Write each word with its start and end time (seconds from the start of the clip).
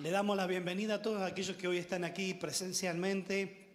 Le 0.00 0.10
damos 0.12 0.36
la 0.36 0.46
bienvenida 0.46 0.94
a 0.94 1.02
todos 1.02 1.22
aquellos 1.22 1.56
que 1.56 1.66
hoy 1.66 1.78
están 1.78 2.04
aquí 2.04 2.32
presencialmente 2.32 3.67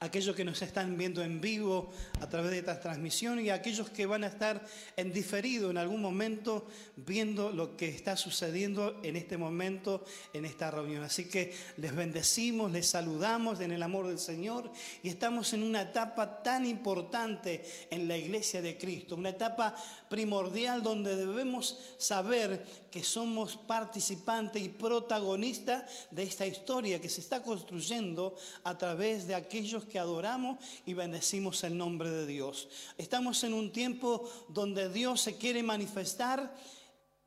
aquellos 0.00 0.36
que 0.36 0.44
nos 0.44 0.62
están 0.62 0.96
viendo 0.96 1.24
en 1.24 1.40
vivo 1.40 1.90
a 2.20 2.28
través 2.28 2.52
de 2.52 2.58
esta 2.58 2.78
transmisión 2.78 3.40
y 3.40 3.50
aquellos 3.50 3.90
que 3.90 4.06
van 4.06 4.22
a 4.22 4.28
estar 4.28 4.64
en 4.96 5.12
diferido 5.12 5.70
en 5.70 5.76
algún 5.76 6.00
momento 6.00 6.68
viendo 6.94 7.50
lo 7.50 7.76
que 7.76 7.88
está 7.88 8.16
sucediendo 8.16 9.00
en 9.02 9.16
este 9.16 9.36
momento, 9.36 10.04
en 10.32 10.44
esta 10.44 10.70
reunión. 10.70 11.02
Así 11.02 11.24
que 11.28 11.52
les 11.78 11.96
bendecimos, 11.96 12.70
les 12.70 12.86
saludamos 12.86 13.58
en 13.58 13.72
el 13.72 13.82
amor 13.82 14.06
del 14.06 14.20
Señor 14.20 14.70
y 15.02 15.08
estamos 15.08 15.52
en 15.52 15.64
una 15.64 15.82
etapa 15.82 16.44
tan 16.44 16.64
importante 16.64 17.64
en 17.90 18.06
la 18.06 18.16
iglesia 18.16 18.62
de 18.62 18.78
Cristo, 18.78 19.16
una 19.16 19.30
etapa 19.30 19.74
primordial 20.08 20.80
donde 20.80 21.16
debemos 21.16 21.76
saber 21.98 22.64
que 22.92 23.02
somos 23.02 23.56
participantes 23.56 24.62
y 24.62 24.68
protagonistas 24.68 26.06
de 26.12 26.22
esta 26.22 26.46
historia 26.46 27.00
que 27.00 27.08
se 27.08 27.20
está 27.20 27.42
construyendo 27.42 28.36
a 28.62 28.78
través 28.78 29.26
de 29.26 29.34
aquellos 29.34 29.87
que 29.88 29.98
adoramos 29.98 30.58
y 30.86 30.94
bendecimos 30.94 31.64
el 31.64 31.76
nombre 31.76 32.10
de 32.10 32.26
Dios. 32.26 32.68
Estamos 32.96 33.42
en 33.44 33.54
un 33.54 33.72
tiempo 33.72 34.28
donde 34.48 34.88
Dios 34.88 35.20
se 35.20 35.36
quiere 35.36 35.62
manifestar 35.62 36.54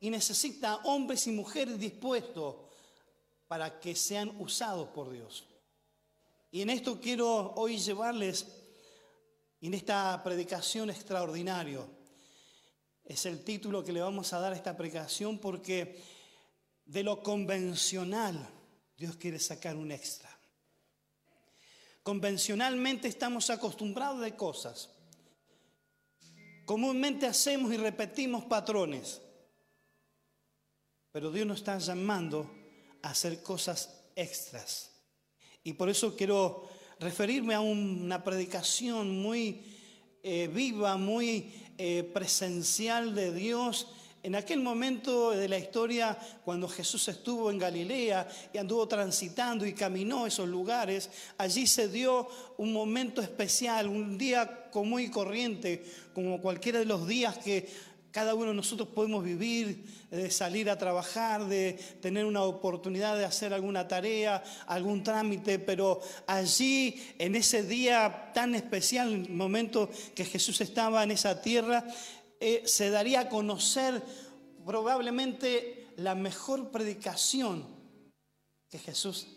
y 0.00 0.10
necesita 0.10 0.76
hombres 0.84 1.26
y 1.26 1.32
mujeres 1.32 1.78
dispuestos 1.78 2.56
para 3.46 3.78
que 3.78 3.94
sean 3.94 4.34
usados 4.40 4.88
por 4.88 5.10
Dios. 5.10 5.44
Y 6.50 6.62
en 6.62 6.70
esto 6.70 7.00
quiero 7.00 7.54
hoy 7.56 7.78
llevarles, 7.78 8.46
en 9.60 9.74
esta 9.74 10.20
predicación 10.24 10.90
extraordinaria, 10.90 11.80
es 13.04 13.26
el 13.26 13.44
título 13.44 13.84
que 13.84 13.92
le 13.92 14.00
vamos 14.00 14.32
a 14.32 14.38
dar 14.38 14.52
a 14.52 14.56
esta 14.56 14.76
predicación 14.76 15.38
porque 15.38 16.00
de 16.84 17.02
lo 17.02 17.22
convencional 17.22 18.48
Dios 18.96 19.16
quiere 19.16 19.38
sacar 19.38 19.76
un 19.76 19.92
extra. 19.92 20.31
Convencionalmente 22.02 23.06
estamos 23.06 23.48
acostumbrados 23.50 24.20
de 24.20 24.34
cosas. 24.34 24.90
Comúnmente 26.64 27.26
hacemos 27.26 27.72
y 27.72 27.76
repetimos 27.76 28.44
patrones. 28.44 29.20
Pero 31.12 31.30
Dios 31.30 31.46
nos 31.46 31.58
está 31.58 31.78
llamando 31.78 32.50
a 33.02 33.10
hacer 33.10 33.42
cosas 33.42 34.04
extras. 34.16 34.90
Y 35.62 35.74
por 35.74 35.88
eso 35.88 36.16
quiero 36.16 36.68
referirme 36.98 37.54
a 37.54 37.60
una 37.60 38.24
predicación 38.24 39.20
muy 39.20 39.64
eh, 40.22 40.48
viva, 40.52 40.96
muy 40.96 41.52
eh, 41.78 42.10
presencial 42.12 43.14
de 43.14 43.32
Dios 43.32 43.88
en 44.22 44.36
aquel 44.36 44.60
momento 44.60 45.30
de 45.30 45.48
la 45.48 45.58
historia, 45.58 46.16
cuando 46.44 46.68
Jesús 46.68 47.08
estuvo 47.08 47.50
en 47.50 47.58
Galilea 47.58 48.28
y 48.52 48.58
anduvo 48.58 48.86
transitando 48.86 49.66
y 49.66 49.72
caminó 49.72 50.26
esos 50.26 50.48
lugares, 50.48 51.10
allí 51.38 51.66
se 51.66 51.88
dio 51.88 52.28
un 52.56 52.72
momento 52.72 53.20
especial, 53.20 53.88
un 53.88 54.16
día 54.16 54.70
común 54.70 55.00
y 55.00 55.10
corriente, 55.10 55.84
como 56.14 56.40
cualquiera 56.40 56.78
de 56.78 56.84
los 56.84 57.08
días 57.08 57.36
que 57.38 57.68
cada 58.12 58.34
uno 58.34 58.48
de 58.48 58.54
nosotros 58.54 58.88
podemos 58.88 59.24
vivir, 59.24 59.86
de 60.10 60.30
salir 60.30 60.68
a 60.68 60.76
trabajar, 60.76 61.46
de 61.46 61.72
tener 62.00 62.26
una 62.26 62.42
oportunidad 62.42 63.16
de 63.16 63.24
hacer 63.24 63.54
alguna 63.54 63.88
tarea, 63.88 64.44
algún 64.66 65.02
trámite, 65.02 65.58
pero 65.58 66.00
allí, 66.26 67.02
en 67.18 67.34
ese 67.34 67.62
día 67.62 68.30
tan 68.34 68.54
especial, 68.54 69.12
el 69.12 69.30
momento 69.30 69.90
que 70.14 70.26
Jesús 70.26 70.60
estaba 70.60 71.02
en 71.02 71.10
esa 71.10 71.40
tierra, 71.40 71.86
eh, 72.42 72.62
se 72.66 72.90
daría 72.90 73.20
a 73.20 73.28
conocer 73.28 74.02
probablemente 74.66 75.86
la 75.96 76.16
mejor 76.16 76.72
predicación 76.72 77.64
que 78.68 78.80
Jesús 78.80 79.28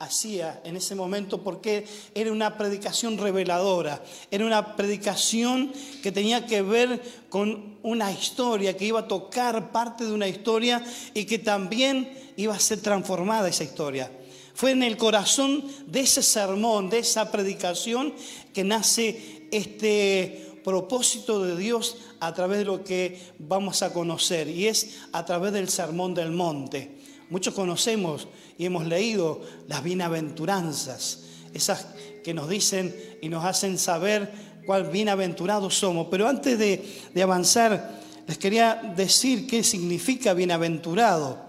hacía 0.00 0.60
en 0.64 0.76
ese 0.76 0.96
momento 0.96 1.44
porque 1.44 1.86
era 2.16 2.32
una 2.32 2.58
predicación 2.58 3.16
reveladora, 3.16 4.02
era 4.30 4.44
una 4.44 4.74
predicación 4.74 5.72
que 6.02 6.10
tenía 6.10 6.46
que 6.46 6.62
ver 6.62 7.00
con 7.28 7.78
una 7.84 8.10
historia, 8.10 8.76
que 8.76 8.86
iba 8.86 9.00
a 9.00 9.08
tocar 9.08 9.70
parte 9.70 10.04
de 10.04 10.12
una 10.12 10.26
historia 10.26 10.84
y 11.14 11.26
que 11.26 11.38
también 11.38 12.12
iba 12.36 12.56
a 12.56 12.60
ser 12.60 12.80
transformada 12.80 13.48
esa 13.48 13.62
historia. 13.62 14.10
Fue 14.52 14.72
en 14.72 14.82
el 14.82 14.96
corazón 14.96 15.64
de 15.86 16.00
ese 16.00 16.24
sermón, 16.24 16.90
de 16.90 16.98
esa 16.98 17.30
predicación, 17.30 18.12
que 18.52 18.64
nace 18.64 19.46
este 19.52 20.47
propósito 20.68 21.42
de 21.42 21.56
Dios 21.56 21.96
a 22.20 22.34
través 22.34 22.58
de 22.58 22.66
lo 22.66 22.84
que 22.84 23.18
vamos 23.38 23.80
a 23.80 23.90
conocer 23.90 24.48
y 24.48 24.66
es 24.66 24.98
a 25.12 25.24
través 25.24 25.54
del 25.54 25.70
sermón 25.70 26.12
del 26.12 26.30
monte. 26.30 26.98
Muchos 27.30 27.54
conocemos 27.54 28.28
y 28.58 28.66
hemos 28.66 28.84
leído 28.84 29.40
las 29.66 29.82
bienaventuranzas, 29.82 31.20
esas 31.54 31.86
que 32.22 32.34
nos 32.34 32.50
dicen 32.50 32.94
y 33.22 33.30
nos 33.30 33.46
hacen 33.46 33.78
saber 33.78 34.30
cuál 34.66 34.90
bienaventurados 34.90 35.74
somos. 35.74 36.08
Pero 36.10 36.28
antes 36.28 36.58
de, 36.58 36.86
de 37.14 37.22
avanzar, 37.22 37.98
les 38.26 38.36
quería 38.36 38.92
decir 38.94 39.46
qué 39.46 39.64
significa 39.64 40.34
bienaventurado. 40.34 41.46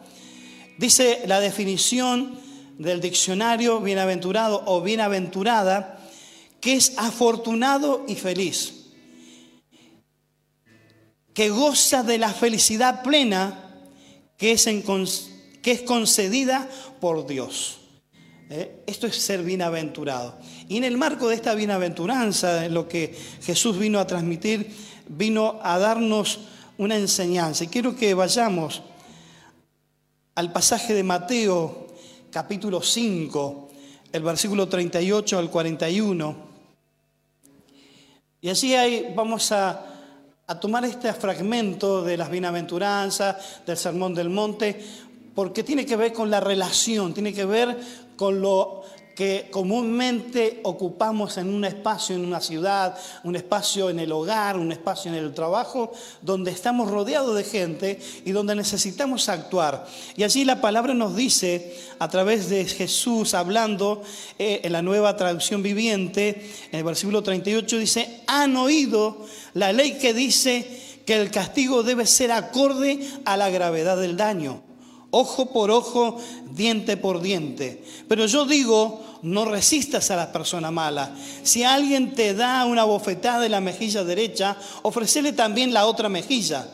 Dice 0.77 1.23
la 1.27 1.41
definición 1.41 2.39
del 2.77 3.01
diccionario 3.01 3.81
bienaventurado 3.81 4.63
o 4.65 4.81
bienaventurada, 4.81 5.99
que 6.61 6.75
es 6.75 6.93
afortunado 6.95 8.05
y 8.07 8.15
feliz, 8.15 8.78
que 11.39 11.51
goza 11.51 12.03
de 12.03 12.17
la 12.17 12.33
felicidad 12.33 13.01
plena 13.01 13.57
que 14.35 14.51
es 14.51 14.67
que 15.61 15.71
es 15.71 15.81
concedida 15.83 16.67
por 16.99 17.25
Dios. 17.27 17.77
¿Eh? 18.49 18.83
Esto 18.85 19.07
es 19.07 19.15
ser 19.15 19.43
bienaventurado. 19.43 20.37
Y 20.67 20.75
en 20.75 20.83
el 20.83 20.97
marco 20.97 21.29
de 21.29 21.35
esta 21.35 21.55
bienaventuranza, 21.55 22.65
en 22.65 22.73
lo 22.73 22.89
que 22.89 23.17
Jesús 23.41 23.79
vino 23.79 24.01
a 24.01 24.05
transmitir, 24.05 24.69
vino 25.07 25.61
a 25.63 25.79
darnos 25.79 26.41
una 26.77 26.97
enseñanza. 26.97 27.63
Y 27.63 27.67
quiero 27.67 27.95
que 27.95 28.13
vayamos 28.13 28.81
al 30.35 30.51
pasaje 30.51 30.93
de 30.93 31.03
Mateo, 31.03 31.87
capítulo 32.31 32.81
5, 32.81 33.69
el 34.11 34.23
versículo 34.23 34.67
38 34.67 35.39
al 35.39 35.49
41. 35.49 36.35
Y 38.41 38.49
allí 38.49 38.75
hay, 38.75 39.13
vamos 39.15 39.53
a, 39.53 39.88
a 40.49 40.59
tomar 40.59 40.83
este 40.83 41.13
fragmento 41.13 42.01
de 42.01 42.17
las 42.17 42.31
bienaventuranzas, 42.31 43.61
del 43.67 43.77
sermón 43.77 44.15
del 44.15 44.31
monte, 44.31 44.83
porque 45.35 45.63
tiene 45.63 45.85
que 45.85 45.95
ver 45.95 46.11
con 46.11 46.31
la 46.31 46.39
relación, 46.39 47.13
tiene 47.13 47.35
que 47.35 47.45
ver 47.45 47.77
con 48.15 48.41
lo 48.41 48.81
que 49.19 49.49
comúnmente 49.51 50.61
ocupamos 50.63 51.37
en 51.37 51.53
un 51.53 51.65
espacio, 51.65 52.15
en 52.15 52.23
una 52.23 52.39
ciudad, 52.39 52.97
un 53.25 53.35
espacio 53.35 53.89
en 53.89 53.99
el 53.99 54.13
hogar, 54.13 54.55
un 54.55 54.71
espacio 54.71 55.11
en 55.11 55.17
el 55.17 55.33
trabajo, 55.33 55.91
donde 56.21 56.51
estamos 56.51 56.89
rodeados 56.89 57.35
de 57.35 57.43
gente 57.43 57.99
y 58.23 58.31
donde 58.31 58.55
necesitamos 58.55 59.27
actuar. 59.27 59.85
Y 60.15 60.23
allí 60.23 60.45
la 60.45 60.61
palabra 60.61 60.93
nos 60.93 61.17
dice, 61.17 61.77
a 61.99 62.07
través 62.07 62.49
de 62.49 62.63
Jesús 62.63 63.33
hablando 63.33 64.03
eh, 64.37 64.61
en 64.63 64.71
la 64.71 64.81
nueva 64.81 65.17
traducción 65.17 65.61
viviente, 65.61 66.49
en 66.71 66.79
el 66.79 66.85
versículo 66.85 67.21
38 67.21 67.77
dice, 67.77 68.21
han 68.25 68.55
oído 68.55 69.25
la 69.53 69.73
ley 69.73 69.97
que 69.97 70.13
dice 70.13 71.01
que 71.05 71.19
el 71.19 71.29
castigo 71.29 71.83
debe 71.83 72.05
ser 72.05 72.31
acorde 72.31 73.05
a 73.25 73.35
la 73.35 73.49
gravedad 73.49 73.97
del 73.97 74.15
daño 74.15 74.68
ojo 75.11 75.51
por 75.51 75.71
ojo, 75.71 76.19
diente 76.51 76.97
por 76.97 77.21
diente. 77.21 77.83
Pero 78.07 78.25
yo 78.25 78.45
digo, 78.45 79.03
no 79.21 79.45
resistas 79.45 80.11
a 80.11 80.15
la 80.15 80.31
persona 80.31 80.71
mala. 80.71 81.15
Si 81.43 81.63
alguien 81.63 82.13
te 82.13 82.33
da 82.33 82.65
una 82.65 82.83
bofetada 82.83 83.45
en 83.45 83.51
la 83.51 83.61
mejilla 83.61 84.03
derecha, 84.03 84.57
ofrecele 84.83 85.33
también 85.33 85.73
la 85.73 85.85
otra 85.85 86.09
mejilla. 86.09 86.67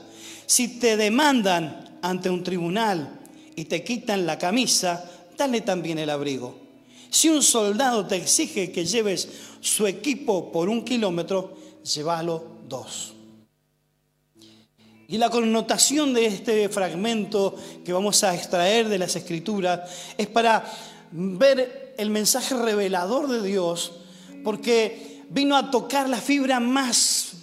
Si 0.45 0.79
te 0.79 0.97
demandan 0.97 1.97
ante 2.01 2.29
un 2.29 2.43
tribunal 2.43 3.19
y 3.55 3.65
te 3.65 3.83
quitan 3.83 4.25
la 4.25 4.37
camisa, 4.37 5.09
dale 5.37 5.61
también 5.61 5.97
el 5.97 6.09
abrigo. 6.09 6.55
Si 7.09 7.29
un 7.29 7.41
soldado 7.41 8.05
te 8.05 8.17
exige 8.17 8.71
que 8.71 8.85
lleves 8.85 9.29
su 9.61 9.87
equipo 9.87 10.51
por 10.51 10.69
un 10.69 10.83
kilómetro, 10.83 11.55
llévalo 11.83 12.43
dos. 12.67 13.14
Y 15.07 15.17
la 15.17 15.29
connotación 15.29 16.13
de 16.13 16.25
este 16.25 16.67
fragmento 16.69 17.55
que 17.83 17.93
vamos 17.93 18.23
a 18.23 18.33
extraer 18.33 18.89
de 18.89 18.97
las 18.97 19.15
escrituras 19.15 19.89
es 20.17 20.27
para 20.27 20.65
ver 21.11 21.93
el 21.97 22.09
mensaje 22.09 22.55
revelador 22.55 23.27
de 23.27 23.41
Dios, 23.41 23.93
porque 24.43 25.23
vino 25.29 25.55
a 25.55 25.69
tocar 25.69 26.09
la 26.09 26.17
fibra 26.17 26.59
más 26.59 27.33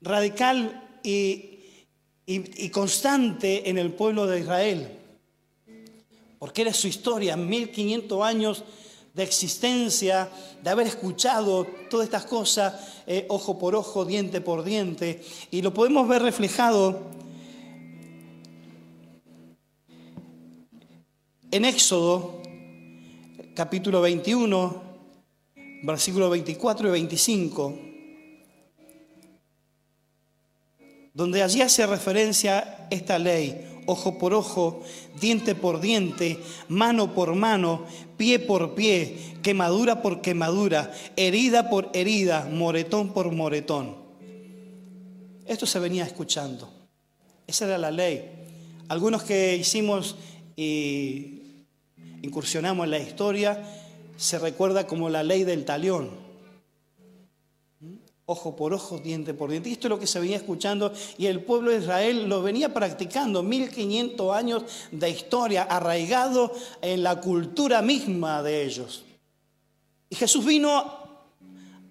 radical 0.00 1.00
y, 1.02 1.54
constante 2.72 3.70
en 3.70 3.78
el 3.78 3.92
pueblo 3.92 4.26
de 4.26 4.40
Israel, 4.40 4.88
porque 6.38 6.62
era 6.62 6.72
su 6.72 6.88
historia, 6.88 7.36
1500 7.36 8.22
años 8.22 8.64
de 9.18 9.24
existencia, 9.24 10.30
de 10.62 10.70
haber 10.70 10.86
escuchado 10.86 11.66
todas 11.90 12.04
estas 12.04 12.24
cosas, 12.24 13.02
eh, 13.04 13.26
ojo 13.28 13.58
por 13.58 13.74
ojo, 13.74 14.04
diente 14.04 14.40
por 14.40 14.62
diente, 14.62 15.20
y 15.50 15.60
lo 15.60 15.74
podemos 15.74 16.06
ver 16.06 16.22
reflejado 16.22 17.18
En 21.50 21.64
Éxodo, 21.64 22.42
capítulo 23.54 24.02
21, 24.02 24.82
versículos 25.82 26.30
24 26.30 26.88
y 26.88 26.90
25, 26.90 27.78
donde 31.14 31.42
allí 31.42 31.62
hace 31.62 31.86
referencia 31.86 32.86
esta 32.90 33.18
ley, 33.18 33.67
ojo 33.88 34.18
por 34.18 34.34
ojo, 34.34 34.82
diente 35.18 35.54
por 35.54 35.80
diente, 35.80 36.38
mano 36.68 37.14
por 37.14 37.34
mano, 37.34 37.84
pie 38.18 38.38
por 38.38 38.74
pie, 38.74 39.16
quemadura 39.42 40.02
por 40.02 40.20
quemadura, 40.20 40.92
herida 41.16 41.70
por 41.70 41.90
herida, 41.94 42.46
moretón 42.52 43.14
por 43.14 43.32
moretón. 43.32 43.96
Esto 45.46 45.64
se 45.64 45.78
venía 45.78 46.04
escuchando. 46.04 46.70
Esa 47.46 47.64
era 47.64 47.78
la 47.78 47.90
ley. 47.90 48.30
Algunos 48.88 49.22
que 49.22 49.56
hicimos 49.56 50.16
y 50.54 51.64
incursionamos 52.20 52.84
en 52.84 52.90
la 52.90 52.98
historia, 52.98 53.62
se 54.18 54.38
recuerda 54.38 54.86
como 54.86 55.08
la 55.08 55.22
ley 55.22 55.44
del 55.44 55.64
talión 55.64 56.27
ojo 58.30 58.54
por 58.54 58.74
ojo, 58.74 58.98
diente 58.98 59.32
por 59.32 59.50
diente. 59.50 59.70
Y 59.70 59.72
esto 59.72 59.86
es 59.86 59.90
lo 59.90 59.98
que 59.98 60.06
se 60.06 60.20
venía 60.20 60.36
escuchando 60.36 60.92
y 61.16 61.26
el 61.26 61.42
pueblo 61.42 61.70
de 61.70 61.78
Israel 61.78 62.28
lo 62.28 62.42
venía 62.42 62.74
practicando, 62.74 63.42
1500 63.42 64.36
años 64.36 64.64
de 64.92 65.08
historia, 65.08 65.62
arraigado 65.62 66.52
en 66.82 67.02
la 67.02 67.22
cultura 67.22 67.80
misma 67.80 68.42
de 68.42 68.64
ellos. 68.64 69.02
Y 70.10 70.16
Jesús 70.16 70.44
vino 70.44 70.84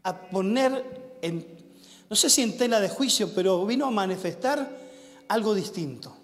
a 0.03 0.21
poner, 0.29 1.17
en, 1.23 1.45
no 2.07 2.15
sé 2.15 2.29
si 2.29 2.43
en 2.43 2.55
tela 2.55 2.79
de 2.79 2.89
juicio, 2.89 3.33
pero 3.33 3.65
vino 3.65 3.87
a 3.87 3.91
manifestar 3.91 4.77
algo 5.29 5.55
distinto. 5.55 6.15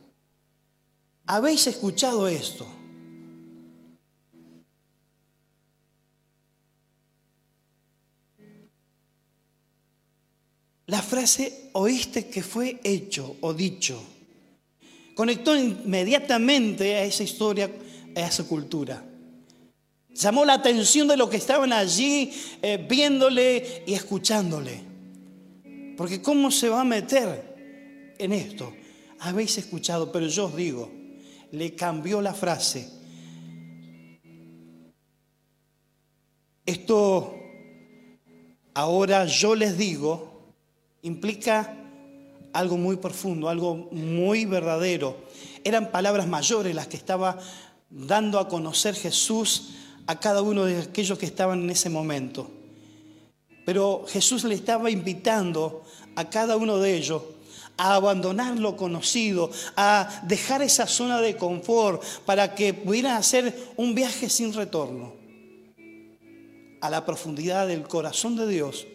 ¿Habéis 1.25 1.65
escuchado 1.65 2.27
esto? 2.27 2.67
La 10.93 11.01
frase 11.01 11.71
oíste 11.71 12.27
que 12.27 12.43
fue 12.43 12.79
hecho 12.83 13.37
o 13.41 13.51
dicho 13.51 13.99
conectó 15.15 15.57
inmediatamente 15.57 16.93
a 16.93 17.03
esa 17.03 17.23
historia, 17.23 17.67
a 18.15 18.19
esa 18.19 18.43
cultura. 18.43 19.03
Llamó 20.13 20.45
la 20.45 20.53
atención 20.53 21.07
de 21.07 21.17
los 21.17 21.31
que 21.31 21.37
estaban 21.37 21.73
allí 21.73 22.31
eh, 22.61 22.85
viéndole 22.87 23.83
y 23.87 23.95
escuchándole. 23.95 24.83
Porque 25.97 26.21
¿cómo 26.21 26.51
se 26.51 26.69
va 26.69 26.81
a 26.81 26.85
meter 26.85 28.13
en 28.19 28.31
esto? 28.31 28.71
Habéis 29.17 29.57
escuchado, 29.57 30.11
pero 30.11 30.27
yo 30.27 30.45
os 30.45 30.55
digo, 30.55 30.91
le 31.49 31.73
cambió 31.73 32.21
la 32.21 32.35
frase. 32.35 32.87
Esto 36.67 37.33
ahora 38.75 39.25
yo 39.25 39.55
les 39.55 39.75
digo, 39.75 40.32
implica 41.03 41.75
algo 42.53 42.77
muy 42.77 42.95
profundo, 42.97 43.49
algo 43.49 43.75
muy 43.91 44.45
verdadero. 44.45 45.17
Eran 45.63 45.91
palabras 45.91 46.27
mayores 46.27 46.73
las 46.73 46.87
que 46.87 46.97
estaba 46.97 47.37
dando 47.89 48.39
a 48.39 48.47
conocer 48.47 48.95
Jesús 48.95 49.75
a 50.07 50.19
cada 50.19 50.41
uno 50.41 50.65
de 50.65 50.81
aquellos 50.81 51.19
que 51.19 51.25
estaban 51.25 51.61
en 51.63 51.69
ese 51.69 51.89
momento. 51.89 52.49
Pero 53.65 54.05
Jesús 54.07 54.43
le 54.43 54.55
estaba 54.55 54.89
invitando 54.89 55.83
a 56.15 56.29
cada 56.29 56.57
uno 56.57 56.79
de 56.79 56.95
ellos 56.95 57.21
a 57.77 57.95
abandonar 57.95 58.59
lo 58.59 58.75
conocido, 58.75 59.49
a 59.75 60.21
dejar 60.23 60.61
esa 60.61 60.85
zona 60.85 61.21
de 61.21 61.37
confort 61.37 62.03
para 62.25 62.55
que 62.55 62.73
pudieran 62.73 63.15
hacer 63.15 63.73
un 63.77 63.95
viaje 63.95 64.29
sin 64.29 64.53
retorno 64.53 65.13
a 66.81 66.89
la 66.89 67.05
profundidad 67.05 67.67
del 67.67 67.83
corazón 67.83 68.35
de 68.35 68.47
Dios 68.47 68.85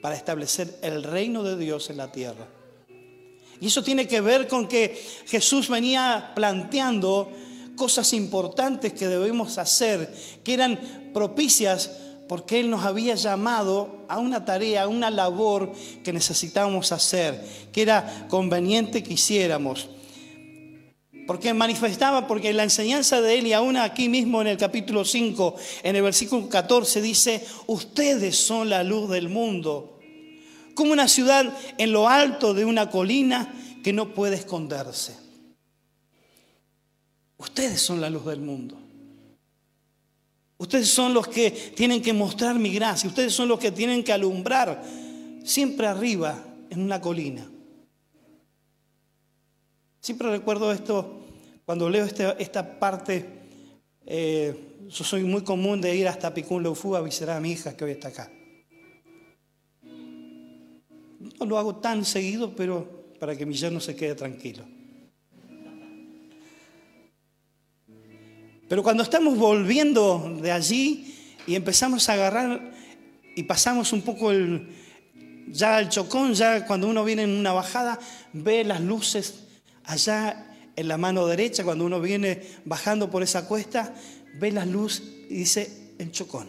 para 0.00 0.16
establecer 0.16 0.78
el 0.82 1.02
reino 1.02 1.42
de 1.42 1.56
Dios 1.56 1.90
en 1.90 1.96
la 1.96 2.10
tierra. 2.10 2.46
Y 3.60 3.66
eso 3.66 3.82
tiene 3.82 4.08
que 4.08 4.20
ver 4.20 4.48
con 4.48 4.66
que 4.66 5.00
Jesús 5.26 5.68
venía 5.68 6.32
planteando 6.34 7.30
cosas 7.76 8.12
importantes 8.12 8.92
que 8.92 9.08
debemos 9.08 9.58
hacer, 9.58 10.12
que 10.42 10.54
eran 10.54 10.78
propicias 11.12 11.90
porque 12.28 12.60
Él 12.60 12.70
nos 12.70 12.84
había 12.84 13.16
llamado 13.16 14.04
a 14.08 14.18
una 14.18 14.44
tarea, 14.44 14.84
a 14.84 14.88
una 14.88 15.10
labor 15.10 15.72
que 16.04 16.12
necesitábamos 16.12 16.92
hacer, 16.92 17.44
que 17.72 17.82
era 17.82 18.26
conveniente 18.28 19.02
que 19.02 19.14
hiciéramos. 19.14 19.88
Porque 21.30 21.54
manifestaba, 21.54 22.26
porque 22.26 22.52
la 22.52 22.64
enseñanza 22.64 23.20
de 23.20 23.38
Él, 23.38 23.46
y 23.46 23.52
aún 23.52 23.76
aquí 23.76 24.08
mismo 24.08 24.40
en 24.40 24.48
el 24.48 24.56
capítulo 24.56 25.04
5, 25.04 25.54
en 25.84 25.94
el 25.94 26.02
versículo 26.02 26.48
14, 26.48 27.00
dice, 27.00 27.46
ustedes 27.68 28.36
son 28.36 28.68
la 28.68 28.82
luz 28.82 29.08
del 29.08 29.28
mundo. 29.28 30.00
Como 30.74 30.90
una 30.90 31.06
ciudad 31.06 31.56
en 31.78 31.92
lo 31.92 32.08
alto 32.08 32.52
de 32.52 32.64
una 32.64 32.90
colina 32.90 33.54
que 33.84 33.92
no 33.92 34.12
puede 34.12 34.34
esconderse. 34.34 35.16
Ustedes 37.36 37.80
son 37.80 38.00
la 38.00 38.10
luz 38.10 38.26
del 38.26 38.40
mundo. 38.40 38.76
Ustedes 40.58 40.88
son 40.88 41.14
los 41.14 41.28
que 41.28 41.52
tienen 41.52 42.02
que 42.02 42.12
mostrar 42.12 42.58
mi 42.58 42.74
gracia. 42.74 43.08
Ustedes 43.08 43.32
son 43.32 43.46
los 43.46 43.60
que 43.60 43.70
tienen 43.70 44.02
que 44.02 44.12
alumbrar 44.12 44.82
siempre 45.44 45.86
arriba 45.86 46.42
en 46.70 46.82
una 46.82 47.00
colina. 47.00 47.48
Siempre 50.00 50.30
recuerdo 50.30 50.72
esto 50.72 51.26
cuando 51.66 51.90
leo 51.90 52.06
este, 52.06 52.34
esta 52.42 52.78
parte, 52.78 53.26
eh, 54.06 54.78
yo 54.88 55.04
soy 55.04 55.24
muy 55.24 55.42
común 55.42 55.80
de 55.80 55.94
ir 55.94 56.08
hasta 56.08 56.32
Picún 56.32 56.62
Leufú 56.62 56.96
a 56.96 57.02
visitar 57.02 57.36
a 57.36 57.40
mi 57.40 57.52
hija 57.52 57.76
que 57.76 57.84
hoy 57.84 57.90
está 57.92 58.08
acá. 58.08 58.32
No 61.38 61.46
lo 61.46 61.58
hago 61.58 61.76
tan 61.76 62.04
seguido, 62.06 62.56
pero 62.56 63.12
para 63.20 63.36
que 63.36 63.44
mi 63.44 63.54
yerno 63.54 63.78
se 63.78 63.94
quede 63.94 64.14
tranquilo. 64.14 64.64
Pero 68.68 68.82
cuando 68.82 69.02
estamos 69.02 69.36
volviendo 69.36 70.38
de 70.40 70.50
allí 70.50 71.14
y 71.46 71.56
empezamos 71.56 72.08
a 72.08 72.14
agarrar 72.14 72.72
y 73.36 73.42
pasamos 73.42 73.92
un 73.92 74.00
poco 74.00 74.30
el, 74.30 74.68
ya 75.48 75.78
el 75.78 75.90
chocón, 75.90 76.32
ya 76.32 76.66
cuando 76.66 76.88
uno 76.88 77.04
viene 77.04 77.24
en 77.24 77.30
una 77.30 77.52
bajada, 77.52 77.98
ve 78.32 78.64
las 78.64 78.80
luces 78.80 79.49
allá 79.90 80.46
en 80.76 80.88
la 80.88 80.96
mano 80.96 81.26
derecha, 81.26 81.64
cuando 81.64 81.84
uno 81.84 82.00
viene 82.00 82.42
bajando 82.64 83.10
por 83.10 83.22
esa 83.22 83.46
cuesta, 83.46 83.92
ve 84.38 84.52
la 84.52 84.64
luz 84.64 85.02
y 85.28 85.34
dice, 85.34 85.94
el 85.98 86.12
chocón. 86.12 86.48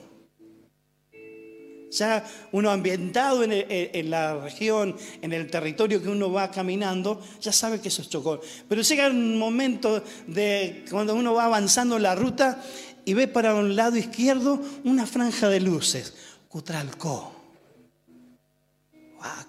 Ya 1.92 2.24
uno 2.54 2.72
ambientado 2.72 3.44
en, 3.44 4.10
la 4.10 4.38
región, 4.40 4.96
en 5.22 5.34
el 5.34 5.48
territorio 5.48 6.02
que 6.02 6.08
uno 6.08 6.32
va 6.32 6.50
caminando, 6.50 7.22
ya 7.42 7.52
sabe 7.52 7.82
que 7.82 7.90
eso 7.90 8.02
es 8.02 8.10
chocón. 8.10 8.40
Pero 8.70 8.82
llega 8.82 9.10
un 9.10 9.38
momento 9.38 10.02
de 10.28 10.86
cuando 10.90 11.16
uno 11.16 11.34
va 11.34 11.46
avanzando 11.46 11.98
en 11.98 12.04
la 12.04 12.16
ruta 12.16 12.64
y 13.04 13.14
ve 13.14 13.28
para 13.28 13.56
un 13.56 13.76
lado 13.76 13.98
izquierdo 13.98 14.62
una 14.86 15.06
franja 15.06 15.50
de 15.50 15.60
luces. 15.60 16.14
Cutralcó. 16.48 17.34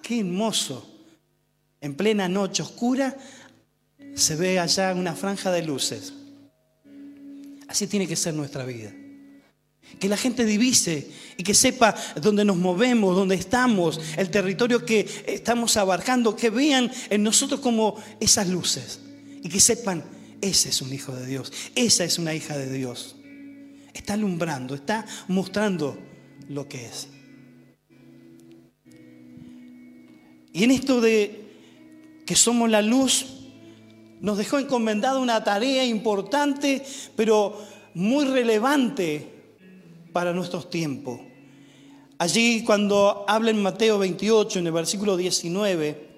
¡Qué 0.03 0.19
hermoso! 0.19 0.89
En 1.81 1.95
plena 1.95 2.29
noche 2.29 2.63
oscura, 2.63 3.17
se 4.14 4.37
ve 4.37 4.59
allá 4.59 4.95
una 4.95 5.14
franja 5.14 5.50
de 5.50 5.62
luces. 5.62 6.12
Así 7.69 7.87
tiene 7.87 8.07
que 8.07 8.16
ser 8.16 8.35
nuestra 8.35 8.64
vida. 8.64 8.92
Que 9.99 10.09
la 10.09 10.16
gente 10.16 10.45
divise 10.45 11.11
y 11.37 11.42
que 11.42 11.54
sepa 11.54 11.95
dónde 12.21 12.45
nos 12.45 12.57
movemos, 12.57 13.16
dónde 13.16 13.35
estamos, 13.35 14.00
el 14.16 14.31
territorio 14.31 14.85
que 14.85 15.07
estamos 15.26 15.76
abarcando, 15.76 16.37
que 16.37 16.50
vean 16.50 16.90
en 17.11 17.23
nosotros 17.23 17.61
como 17.61 17.97
esas 18.21 18.49
luces 18.49 19.00
y 19.42 19.49
que 19.49 19.61
sepan, 19.61 20.04
ese 20.40 20.71
es 20.71 20.83
un 20.83 20.92
hijo 20.92 21.14
de 21.14 21.26
Dios, 21.26 21.52
esa 21.75 22.04
es 22.04 22.19
una 22.19 22.35
hija 22.35 22.57
de 22.57 22.73
Dios. 22.73 23.16
Está 23.92 24.14
alumbrando, 24.14 24.75
está 24.75 25.07
mostrando 25.28 25.99
lo 26.49 26.69
que 26.69 26.87
es. 26.87 27.09
Y 30.52 30.64
en 30.64 30.71
esto 30.71 31.00
de 31.00 31.42
que 32.26 32.37
somos 32.37 32.69
la 32.71 32.83
luz, 32.83 33.42
nos 34.23 34.38
dejó 34.38 34.59
encomendada 34.59 35.19
una 35.19 35.45
tarea 35.45 35.85
importante, 35.85 36.83
pero 37.17 37.59
muy 37.93 38.25
relevante 38.25 39.29
para 40.12 40.33
nuestros 40.33 40.71
tiempos. 40.71 41.21
Allí 42.19 42.62
cuando 42.64 43.25
habla 43.26 43.50
en 43.50 43.61
Mateo 43.61 43.99
28, 43.99 44.61
en 44.61 44.67
el 44.69 44.73
versículo 44.73 45.17
19, 45.17 46.12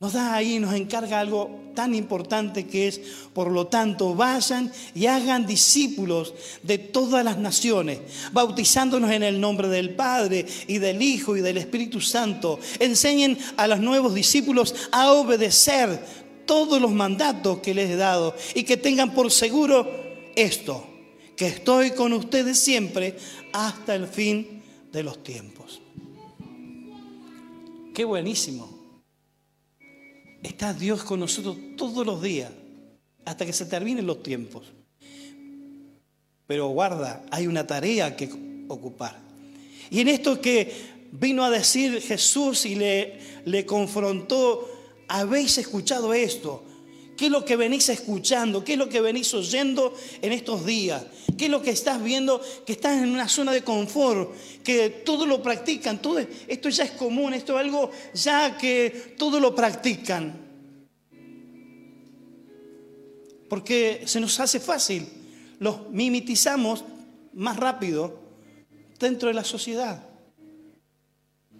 nos 0.00 0.12
da 0.12 0.34
ahí, 0.34 0.58
nos 0.58 0.74
encarga 0.74 1.18
algo 1.18 1.72
tan 1.74 1.94
importante 1.94 2.66
que 2.66 2.88
es, 2.88 3.00
por 3.32 3.50
lo 3.50 3.68
tanto, 3.68 4.14
vayan 4.14 4.70
y 4.94 5.06
hagan 5.06 5.46
discípulos 5.46 6.34
de 6.62 6.76
todas 6.76 7.24
las 7.24 7.38
naciones, 7.38 8.00
bautizándonos 8.32 9.10
en 9.12 9.22
el 9.22 9.40
nombre 9.40 9.68
del 9.68 9.94
Padre 9.94 10.44
y 10.66 10.76
del 10.76 11.00
Hijo 11.00 11.38
y 11.38 11.40
del 11.40 11.56
Espíritu 11.56 12.02
Santo. 12.02 12.60
Enseñen 12.80 13.38
a 13.56 13.66
los 13.66 13.80
nuevos 13.80 14.12
discípulos 14.12 14.74
a 14.92 15.10
obedecer 15.12 16.23
todos 16.46 16.80
los 16.80 16.92
mandatos 16.92 17.58
que 17.58 17.74
les 17.74 17.90
he 17.90 17.96
dado 17.96 18.34
y 18.54 18.64
que 18.64 18.76
tengan 18.76 19.14
por 19.14 19.30
seguro 19.30 19.90
esto, 20.36 20.86
que 21.36 21.46
estoy 21.46 21.92
con 21.92 22.12
ustedes 22.12 22.58
siempre 22.58 23.16
hasta 23.52 23.94
el 23.94 24.06
fin 24.06 24.62
de 24.92 25.02
los 25.02 25.22
tiempos. 25.22 25.80
Qué 27.94 28.04
buenísimo. 28.04 28.68
Está 30.42 30.74
Dios 30.74 31.04
con 31.04 31.20
nosotros 31.20 31.56
todos 31.76 32.04
los 32.04 32.20
días 32.20 32.50
hasta 33.24 33.46
que 33.46 33.52
se 33.52 33.66
terminen 33.66 34.06
los 34.06 34.22
tiempos. 34.22 34.72
Pero 36.46 36.68
guarda, 36.68 37.24
hay 37.30 37.46
una 37.46 37.66
tarea 37.66 38.16
que 38.16 38.28
ocupar. 38.68 39.18
Y 39.90 40.00
en 40.00 40.08
esto 40.08 40.40
que 40.40 40.72
vino 41.12 41.44
a 41.44 41.50
decir 41.50 42.00
Jesús 42.02 42.66
y 42.66 42.74
le, 42.74 43.18
le 43.44 43.64
confrontó, 43.64 44.68
habéis 45.08 45.58
escuchado 45.58 46.14
esto. 46.14 46.64
¿Qué 47.16 47.26
es 47.26 47.30
lo 47.30 47.44
que 47.44 47.56
venís 47.56 47.88
escuchando? 47.88 48.64
¿Qué 48.64 48.72
es 48.72 48.78
lo 48.78 48.88
que 48.88 49.00
venís 49.00 49.32
oyendo 49.34 49.94
en 50.20 50.32
estos 50.32 50.66
días? 50.66 51.04
¿Qué 51.38 51.44
es 51.44 51.50
lo 51.50 51.62
que 51.62 51.70
estás 51.70 52.02
viendo? 52.02 52.40
Que 52.66 52.72
estás 52.72 53.00
en 53.00 53.10
una 53.10 53.28
zona 53.28 53.52
de 53.52 53.62
confort, 53.62 54.34
que 54.64 54.90
todo 54.90 55.24
lo 55.24 55.40
practican, 55.40 56.02
todo 56.02 56.18
esto 56.18 56.68
ya 56.68 56.84
es 56.84 56.90
común, 56.92 57.34
esto 57.34 57.54
es 57.54 57.60
algo 57.60 57.90
ya 58.14 58.58
que 58.58 59.14
todo 59.16 59.38
lo 59.38 59.54
practican. 59.54 60.42
Porque 63.48 64.02
se 64.06 64.18
nos 64.20 64.40
hace 64.40 64.58
fácil, 64.58 65.06
los 65.60 65.88
mimetizamos 65.90 66.84
más 67.32 67.56
rápido 67.56 68.18
dentro 68.98 69.28
de 69.28 69.34
la 69.34 69.44
sociedad. 69.44 70.04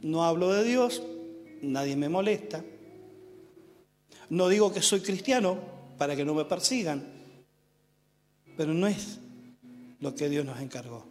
No 0.03 0.25
hablo 0.25 0.53
de 0.53 0.65
Dios, 0.65 1.03
nadie 1.63 1.95
me 1.95 2.09
molesta. 2.09 2.65
No 4.35 4.49
digo 4.49 4.73
que 4.73 4.83
soy 4.83 4.99
cristiano 4.99 5.57
para 5.97 6.17
que 6.17 6.25
no 6.25 6.35
me 6.35 6.45
persigan, 6.45 7.05
pero 8.57 8.75
no 8.75 8.89
es 8.89 9.21
lo 10.01 10.13
que 10.13 10.29
Dios 10.29 10.45
nos 10.45 10.59
encargó. 10.59 11.07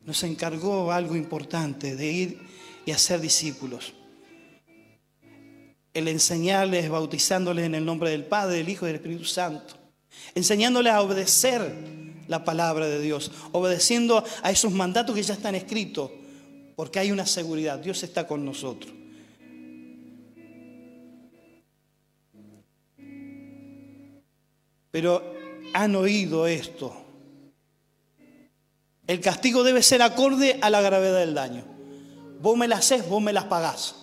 Nos 0.00 0.20
encargó 0.24 0.90
algo 0.90 1.14
importante 1.14 1.94
de 1.94 2.10
ir 2.10 2.40
y 2.84 2.90
hacer 2.90 3.20
discípulos. 3.20 3.94
El 5.94 6.08
enseñarles, 6.08 6.90
bautizándoles 6.90 7.66
en 7.66 7.76
el 7.76 7.84
nombre 7.84 8.10
del 8.10 8.24
Padre, 8.24 8.56
del 8.56 8.68
Hijo 8.68 8.84
y 8.84 8.88
del 8.88 8.96
Espíritu 8.96 9.26
Santo. 9.26 9.76
Enseñándoles 10.34 10.92
a 10.92 11.02
obedecer 11.02 11.72
la 12.26 12.44
palabra 12.44 12.88
de 12.88 13.00
Dios, 13.00 13.30
obedeciendo 13.52 14.24
a 14.42 14.50
esos 14.50 14.72
mandatos 14.72 15.14
que 15.14 15.22
ya 15.22 15.34
están 15.34 15.54
escritos, 15.54 16.10
porque 16.74 16.98
hay 16.98 17.12
una 17.12 17.26
seguridad, 17.26 17.78
Dios 17.78 18.02
está 18.02 18.26
con 18.26 18.44
nosotros. 18.44 19.05
Pero 24.96 25.22
han 25.74 25.94
oído 25.94 26.46
esto. 26.46 26.90
El 29.06 29.20
castigo 29.20 29.62
debe 29.62 29.82
ser 29.82 30.00
acorde 30.00 30.58
a 30.62 30.70
la 30.70 30.80
gravedad 30.80 31.18
del 31.18 31.34
daño. 31.34 31.66
Vos 32.40 32.56
me 32.56 32.66
las 32.66 32.78
haces, 32.78 33.06
vos 33.06 33.20
me 33.20 33.34
las 33.34 33.44
pagás. 33.44 33.94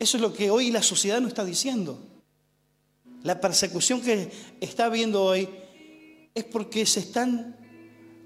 Eso 0.00 0.16
es 0.16 0.20
lo 0.20 0.32
que 0.32 0.50
hoy 0.50 0.72
la 0.72 0.82
sociedad 0.82 1.20
nos 1.20 1.28
está 1.28 1.44
diciendo. 1.44 1.96
La 3.22 3.40
persecución 3.40 4.00
que 4.00 4.28
está 4.60 4.88
viendo 4.88 5.22
hoy 5.22 5.48
es 6.34 6.42
porque 6.42 6.86
se 6.86 6.98
están 6.98 7.56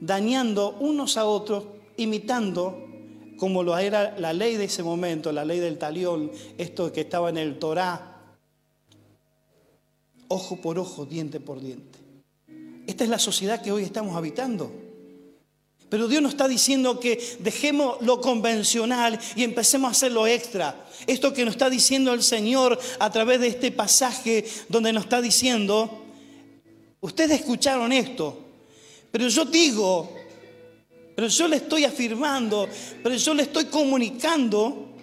dañando 0.01 0.79
unos 0.81 1.19
a 1.19 1.27
otros, 1.27 1.65
imitando 1.99 2.83
como 3.37 3.63
lo 3.63 3.77
era 3.77 4.19
la 4.19 4.33
ley 4.33 4.57
de 4.57 4.65
ese 4.65 4.83
momento, 4.83 5.33
la 5.33 5.45
ley 5.45 5.59
del 5.59 5.77
talión, 5.77 6.31
esto 6.57 6.91
que 6.91 7.03
estaba 7.03 7.29
en 7.29 7.37
el 7.37 7.59
Torá, 7.59 8.12
ojo 10.33 10.57
por 10.57 10.79
ojo, 10.79 11.05
diente 11.05 11.41
por 11.41 11.61
diente. 11.61 11.99
Esta 12.87 13.05
es 13.05 13.11
la 13.11 13.19
sociedad 13.19 13.63
que 13.63 13.71
hoy 13.71 13.85
estamos 13.85 14.17
habitando. 14.17 14.73
Pero 15.89 16.09
Dios 16.09 16.23
nos 16.23 16.33
está 16.33 16.49
diciendo 16.49 16.99
que 16.99 17.37
dejemos 17.41 18.01
lo 18.01 18.21
convencional 18.21 19.19
y 19.37 19.45
empecemos 19.45 19.89
a 19.89 19.93
hacer 19.93 20.13
lo 20.13 20.27
extra. 20.27 20.87
Esto 21.07 21.35
que 21.35 21.45
nos 21.45 21.53
está 21.53 21.69
diciendo 21.69 22.15
el 22.15 22.23
Señor 22.23 22.79
a 22.99 23.11
través 23.11 23.41
de 23.41 23.49
este 23.49 23.71
pasaje 23.73 24.45
donde 24.71 24.93
nos 24.93 25.05
está 25.05 25.21
diciendo, 25.21 26.03
ustedes 27.01 27.41
escucharon 27.41 27.93
esto, 27.93 28.39
pero 29.11 29.29
yo 29.29 29.45
digo, 29.45 30.11
pero 31.15 31.29
yo 31.29 31.47
le 31.47 31.57
estoy 31.57 31.85
afirmando, 31.85 32.67
pero 33.03 33.15
yo 33.15 33.35
le 33.35 33.43
estoy 33.43 33.67
comunicando, 33.67 34.95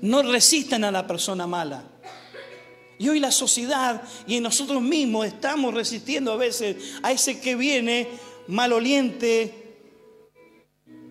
no 0.00 0.22
resistan 0.22 0.84
a 0.84 0.90
la 0.90 1.06
persona 1.06 1.46
mala. 1.46 1.93
Y 2.98 3.08
hoy 3.08 3.18
la 3.18 3.30
sociedad 3.30 4.02
y 4.26 4.40
nosotros 4.40 4.80
mismos 4.80 5.26
estamos 5.26 5.74
resistiendo 5.74 6.32
a 6.32 6.36
veces 6.36 6.94
a 7.02 7.12
ese 7.12 7.40
que 7.40 7.56
viene 7.56 8.08
maloliente, 8.46 9.52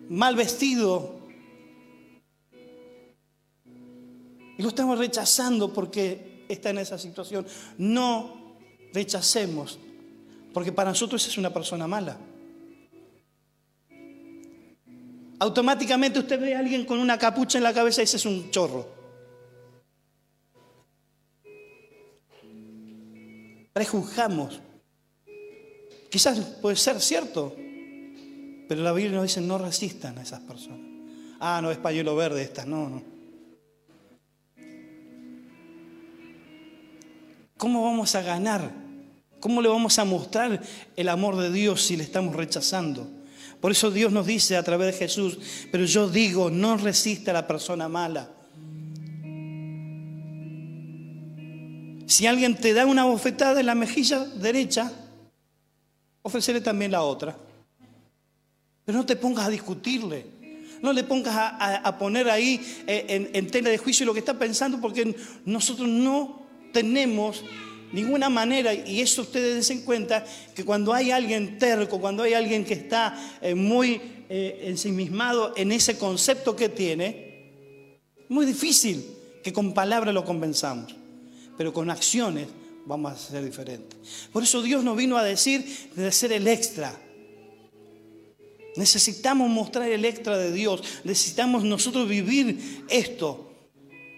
mal 0.08 0.36
vestido. 0.36 1.20
Y 4.56 4.62
lo 4.62 4.68
estamos 4.68 4.98
rechazando 4.98 5.72
porque 5.72 6.44
está 6.48 6.70
en 6.70 6.78
esa 6.78 6.98
situación. 6.98 7.46
No 7.76 8.56
rechacemos, 8.92 9.78
porque 10.52 10.72
para 10.72 10.90
nosotros 10.90 11.26
es 11.26 11.36
una 11.36 11.52
persona 11.52 11.86
mala. 11.86 12.16
Automáticamente 15.40 16.20
usted 16.20 16.40
ve 16.40 16.54
a 16.54 16.60
alguien 16.60 16.86
con 16.86 16.98
una 16.98 17.18
capucha 17.18 17.58
en 17.58 17.64
la 17.64 17.74
cabeza 17.74 18.00
y 18.00 18.04
ese 18.04 18.16
es 18.16 18.24
un 18.24 18.50
chorro. 18.50 18.93
Prejuzgamos 23.74 24.60
Quizás 26.14 26.38
puede 26.62 26.76
ser 26.76 27.00
cierto, 27.00 27.56
pero 28.68 28.82
la 28.82 28.92
Biblia 28.92 29.16
nos 29.16 29.24
dice 29.24 29.40
no 29.40 29.58
resistan 29.58 30.16
a 30.16 30.22
esas 30.22 30.38
personas. 30.42 30.78
Ah, 31.40 31.58
no 31.60 31.72
es 31.72 31.78
pañuelo 31.78 32.14
verde 32.14 32.40
esta, 32.40 32.64
no, 32.64 32.88
no. 32.88 33.02
¿Cómo 37.56 37.82
vamos 37.82 38.14
a 38.14 38.22
ganar? 38.22 38.70
¿Cómo 39.40 39.60
le 39.60 39.68
vamos 39.68 39.98
a 39.98 40.04
mostrar 40.04 40.62
el 40.94 41.08
amor 41.08 41.36
de 41.36 41.50
Dios 41.50 41.82
si 41.82 41.96
le 41.96 42.04
estamos 42.04 42.36
rechazando? 42.36 43.10
Por 43.60 43.72
eso 43.72 43.90
Dios 43.90 44.12
nos 44.12 44.24
dice 44.24 44.56
a 44.56 44.62
través 44.62 44.92
de 44.92 44.98
Jesús, 45.00 45.40
pero 45.72 45.84
yo 45.84 46.08
digo, 46.08 46.48
no 46.48 46.76
resista 46.76 47.32
a 47.32 47.34
la 47.34 47.48
persona 47.48 47.88
mala. 47.88 48.30
Si 52.14 52.28
alguien 52.28 52.54
te 52.54 52.72
da 52.74 52.86
una 52.86 53.06
bofetada 53.06 53.58
en 53.58 53.66
la 53.66 53.74
mejilla 53.74 54.20
derecha, 54.20 54.92
ofrecerle 56.22 56.60
también 56.60 56.92
la 56.92 57.02
otra. 57.02 57.36
Pero 58.84 58.98
no 58.98 59.04
te 59.04 59.16
pongas 59.16 59.48
a 59.48 59.50
discutirle. 59.50 60.24
No 60.80 60.92
le 60.92 61.02
pongas 61.02 61.34
a, 61.34 61.98
poner 61.98 62.30
ahí 62.30 62.60
eh, 62.86 63.28
en, 63.32 63.50
tela 63.50 63.68
de 63.68 63.78
juicio 63.78 64.06
lo 64.06 64.12
que 64.12 64.20
está 64.20 64.38
pensando, 64.38 64.80
porque 64.80 65.16
nosotros 65.44 65.88
no 65.88 66.46
tenemos 66.72 67.42
ninguna 67.90 68.30
manera, 68.30 68.72
y 68.72 69.00
eso 69.00 69.22
ustedes 69.22 69.54
dense 69.54 69.72
en 69.72 69.82
cuenta, 69.82 70.24
que 70.54 70.64
cuando 70.64 70.92
hay 70.92 71.10
alguien 71.10 71.58
terco, 71.58 72.00
cuando 72.00 72.22
hay 72.22 72.34
alguien 72.34 72.64
que 72.64 72.74
está 72.74 73.18
eh, 73.42 73.56
muy 73.56 74.00
eh, 74.28 74.60
ensimismado 74.66 75.52
en 75.56 75.72
ese 75.72 75.98
concepto 75.98 76.54
que 76.54 76.68
tiene, 76.68 77.50
muy 78.28 78.46
difícil 78.46 79.04
que 79.42 79.52
con 79.52 79.74
palabras 79.74 80.14
lo 80.14 80.24
convenzamos, 80.24 80.94
pero 81.56 81.72
con 81.72 81.90
acciones 81.90 82.48
vamos 82.86 83.12
a 83.12 83.16
ser 83.16 83.44
diferentes. 83.44 84.28
Por 84.32 84.42
eso 84.42 84.62
Dios 84.62 84.84
nos 84.84 84.96
vino 84.96 85.16
a 85.16 85.24
decir 85.24 85.64
de 85.94 86.12
ser 86.12 86.32
el 86.32 86.46
extra. 86.48 86.94
Necesitamos 88.76 89.48
mostrar 89.48 89.88
el 89.88 90.04
extra 90.04 90.36
de 90.36 90.52
Dios. 90.52 90.82
Necesitamos 91.04 91.64
nosotros 91.64 92.08
vivir 92.08 92.84
esto. 92.88 93.52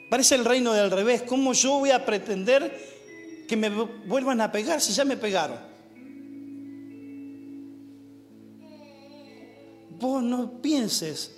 Parece 0.08 0.34
el 0.36 0.44
reino 0.44 0.72
del 0.72 0.90
revés. 0.90 1.22
¿Cómo 1.22 1.52
yo 1.52 1.78
voy 1.78 1.90
a 1.90 2.06
pretender 2.06 3.44
que 3.46 3.56
me 3.56 3.68
vuelvan 3.68 4.40
a 4.40 4.50
pegar 4.50 4.80
si 4.80 4.92
ya 4.92 5.04
me 5.04 5.16
pegaron? 5.16 5.58
Vos 9.98 10.22
no 10.22 10.60
pienses 10.60 11.36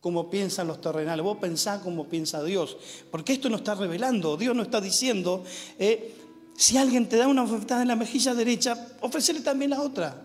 como 0.00 0.30
piensan 0.30 0.68
los 0.68 0.80
terrenales, 0.80 1.24
vos 1.24 1.38
pensás 1.38 1.80
como 1.80 2.08
piensa 2.08 2.42
Dios, 2.42 2.76
porque 3.10 3.32
esto 3.32 3.48
nos 3.50 3.60
está 3.60 3.74
revelando, 3.74 4.36
Dios 4.36 4.54
nos 4.54 4.66
está 4.66 4.80
diciendo, 4.80 5.44
eh, 5.78 6.14
si 6.56 6.76
alguien 6.76 7.08
te 7.08 7.16
da 7.16 7.28
una 7.28 7.42
oferta 7.42 7.80
en 7.82 7.88
la 7.88 7.96
mejilla 7.96 8.34
derecha, 8.34 8.88
ofrécele 9.00 9.40
también 9.40 9.70
la 9.70 9.80
otra. 9.80 10.24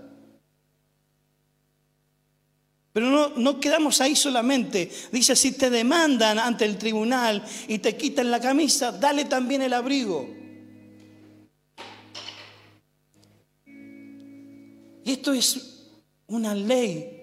Pero 2.92 3.10
no, 3.10 3.30
no, 3.30 3.60
quedamos 3.60 4.01
ahí 4.01 4.15
solamente. 4.15 4.92
Dice, 5.12 5.36
si 5.36 5.53
te 5.53 5.72
demandan 5.72 6.38
ante 6.38 6.65
el 6.65 6.77
tribunal 6.77 7.44
y 7.68 7.80
te 7.80 7.98
quitan 7.98 8.30
la 8.30 8.39
camisa, 8.39 8.92
dale 8.92 9.25
también 9.25 9.63
el 9.63 9.74
abrigo. 9.74 10.27
Y 15.06 15.12
esto 15.12 15.34
es 15.34 15.89
una 16.27 16.53
ley 16.53 17.23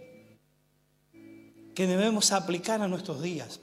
que 1.81 1.87
debemos 1.87 2.31
aplicar 2.33 2.83
a 2.83 2.89
nuestros 2.89 3.23
días. 3.23 3.59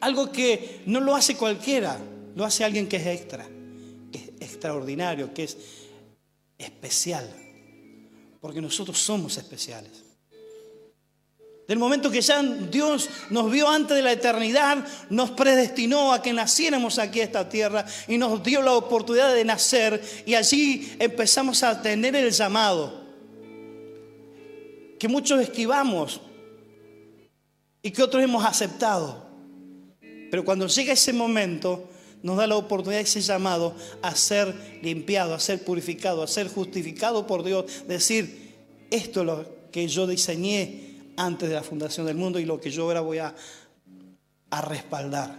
Algo 0.00 0.32
que 0.32 0.80
no 0.86 1.00
lo 1.00 1.14
hace 1.14 1.36
cualquiera, 1.36 2.00
lo 2.34 2.46
hace 2.46 2.64
alguien 2.64 2.88
que 2.88 2.96
es 2.96 3.06
extra, 3.08 3.46
que 4.10 4.16
es 4.16 4.28
extraordinario, 4.40 5.34
que 5.34 5.44
es 5.44 5.58
especial. 6.56 7.30
Porque 8.40 8.62
nosotros 8.62 8.98
somos 8.98 9.36
especiales. 9.36 10.02
Del 11.68 11.78
momento 11.78 12.10
que 12.10 12.22
ya 12.22 12.42
Dios 12.42 13.10
nos 13.28 13.50
vio 13.50 13.68
antes 13.68 13.94
de 13.94 14.02
la 14.02 14.12
eternidad, 14.12 14.82
nos 15.10 15.32
predestinó 15.32 16.14
a 16.14 16.22
que 16.22 16.32
naciéramos 16.32 16.98
aquí 16.98 17.20
a 17.20 17.24
esta 17.24 17.50
tierra 17.50 17.84
y 18.08 18.16
nos 18.16 18.42
dio 18.42 18.62
la 18.62 18.72
oportunidad 18.72 19.34
de 19.34 19.44
nacer 19.44 20.02
y 20.24 20.36
allí 20.36 20.96
empezamos 20.98 21.62
a 21.62 21.82
tener 21.82 22.16
el 22.16 22.30
llamado 22.30 23.01
que 25.02 25.08
muchos 25.08 25.40
esquivamos 25.40 26.20
y 27.82 27.90
que 27.90 28.04
otros 28.04 28.22
hemos 28.22 28.44
aceptado. 28.44 29.26
Pero 30.30 30.44
cuando 30.44 30.68
llega 30.68 30.92
ese 30.92 31.12
momento, 31.12 31.88
nos 32.22 32.36
da 32.36 32.46
la 32.46 32.54
oportunidad, 32.54 33.00
ese 33.00 33.20
llamado, 33.20 33.74
a 34.00 34.14
ser 34.14 34.54
limpiado, 34.80 35.34
a 35.34 35.40
ser 35.40 35.64
purificado, 35.64 36.22
a 36.22 36.28
ser 36.28 36.46
justificado 36.46 37.26
por 37.26 37.42
Dios. 37.42 37.64
Decir, 37.88 38.54
esto 38.92 39.22
es 39.22 39.26
lo 39.26 39.46
que 39.72 39.88
yo 39.88 40.06
diseñé 40.06 41.00
antes 41.16 41.48
de 41.48 41.56
la 41.56 41.64
fundación 41.64 42.06
del 42.06 42.14
mundo 42.14 42.38
y 42.38 42.44
lo 42.44 42.60
que 42.60 42.70
yo 42.70 42.84
ahora 42.84 43.00
voy 43.00 43.18
a, 43.18 43.34
a 44.50 44.60
respaldar. 44.60 45.36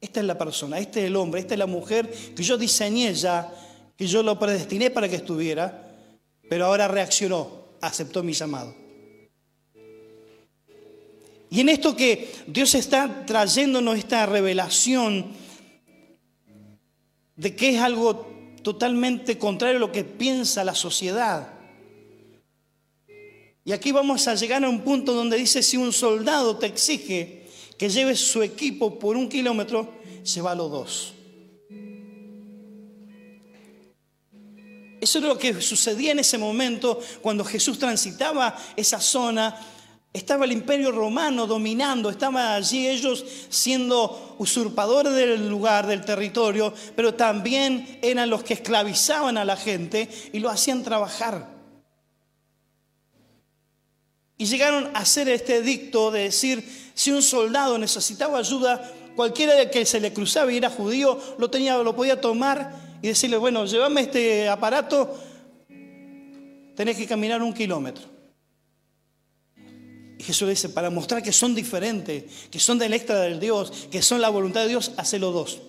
Esta 0.00 0.20
es 0.20 0.26
la 0.26 0.38
persona, 0.38 0.78
este 0.78 1.00
es 1.00 1.06
el 1.06 1.16
hombre, 1.16 1.40
esta 1.40 1.54
es 1.54 1.58
la 1.58 1.66
mujer 1.66 2.08
que 2.36 2.44
yo 2.44 2.56
diseñé 2.56 3.12
ya, 3.14 3.52
que 3.96 4.06
yo 4.06 4.22
lo 4.22 4.38
predestiné 4.38 4.90
para 4.92 5.08
que 5.08 5.16
estuviera, 5.16 5.92
pero 6.48 6.66
ahora 6.66 6.86
reaccionó, 6.86 7.57
aceptó 7.80 8.22
mi 8.22 8.32
llamado. 8.32 8.74
Y 11.50 11.60
en 11.60 11.68
esto 11.68 11.96
que 11.96 12.30
Dios 12.46 12.74
está 12.74 13.24
trayéndonos 13.24 13.96
esta 13.96 14.26
revelación 14.26 15.26
de 17.36 17.56
que 17.56 17.70
es 17.70 17.80
algo 17.80 18.26
totalmente 18.62 19.38
contrario 19.38 19.78
a 19.78 19.80
lo 19.80 19.92
que 19.92 20.04
piensa 20.04 20.64
la 20.64 20.74
sociedad. 20.74 21.54
Y 23.64 23.72
aquí 23.72 23.92
vamos 23.92 24.26
a 24.28 24.34
llegar 24.34 24.64
a 24.64 24.68
un 24.68 24.80
punto 24.80 25.14
donde 25.14 25.36
dice, 25.36 25.62
si 25.62 25.76
un 25.76 25.92
soldado 25.92 26.56
te 26.56 26.66
exige 26.66 27.46
que 27.78 27.88
lleves 27.88 28.18
su 28.18 28.42
equipo 28.42 28.98
por 28.98 29.16
un 29.16 29.28
kilómetro, 29.28 29.92
llévalo 30.24 30.68
dos. 30.68 31.14
Eso 35.00 35.18
es 35.18 35.24
lo 35.24 35.38
que 35.38 35.60
sucedía 35.60 36.12
en 36.12 36.18
ese 36.18 36.38
momento 36.38 37.00
cuando 37.20 37.44
Jesús 37.44 37.78
transitaba 37.78 38.56
esa 38.76 39.00
zona. 39.00 39.56
Estaba 40.12 40.44
el 40.44 40.52
imperio 40.52 40.90
romano 40.90 41.46
dominando, 41.46 42.10
estaban 42.10 42.54
allí 42.54 42.88
ellos 42.88 43.24
siendo 43.50 44.36
usurpadores 44.38 45.12
del 45.12 45.48
lugar, 45.48 45.86
del 45.86 46.04
territorio, 46.04 46.72
pero 46.96 47.14
también 47.14 47.98
eran 48.02 48.30
los 48.30 48.42
que 48.42 48.54
esclavizaban 48.54 49.36
a 49.36 49.44
la 49.44 49.56
gente 49.56 50.08
y 50.32 50.40
lo 50.40 50.48
hacían 50.48 50.82
trabajar. 50.82 51.58
Y 54.38 54.46
llegaron 54.46 54.90
a 54.94 55.00
hacer 55.00 55.28
este 55.28 55.56
edicto 55.56 56.10
de 56.10 56.22
decir, 56.22 56.90
si 56.94 57.10
un 57.10 57.22
soldado 57.22 57.76
necesitaba 57.76 58.38
ayuda, 58.38 58.92
cualquiera 59.14 59.68
que 59.68 59.84
se 59.84 60.00
le 60.00 60.12
cruzaba 60.12 60.52
y 60.52 60.56
era 60.56 60.70
judío, 60.70 61.20
lo, 61.38 61.50
tenía, 61.50 61.76
lo 61.78 61.94
podía 61.94 62.20
tomar 62.20 62.87
y 63.02 63.08
decirle, 63.08 63.36
bueno, 63.36 63.64
llévame 63.64 64.02
este 64.02 64.48
aparato, 64.48 65.18
tenés 66.74 66.96
que 66.96 67.06
caminar 67.06 67.42
un 67.42 67.52
kilómetro. 67.52 68.04
Y 70.18 70.22
Jesús 70.22 70.46
le 70.46 70.50
dice, 70.50 70.68
para 70.68 70.90
mostrar 70.90 71.22
que 71.22 71.32
son 71.32 71.54
diferentes, 71.54 72.24
que 72.50 72.58
son 72.58 72.78
del 72.78 72.92
extra 72.92 73.20
del 73.20 73.38
Dios, 73.38 73.88
que 73.90 74.02
son 74.02 74.20
la 74.20 74.28
voluntad 74.28 74.62
de 74.62 74.68
Dios, 74.68 74.92
hacelo 74.96 75.30
dos. 75.30 75.60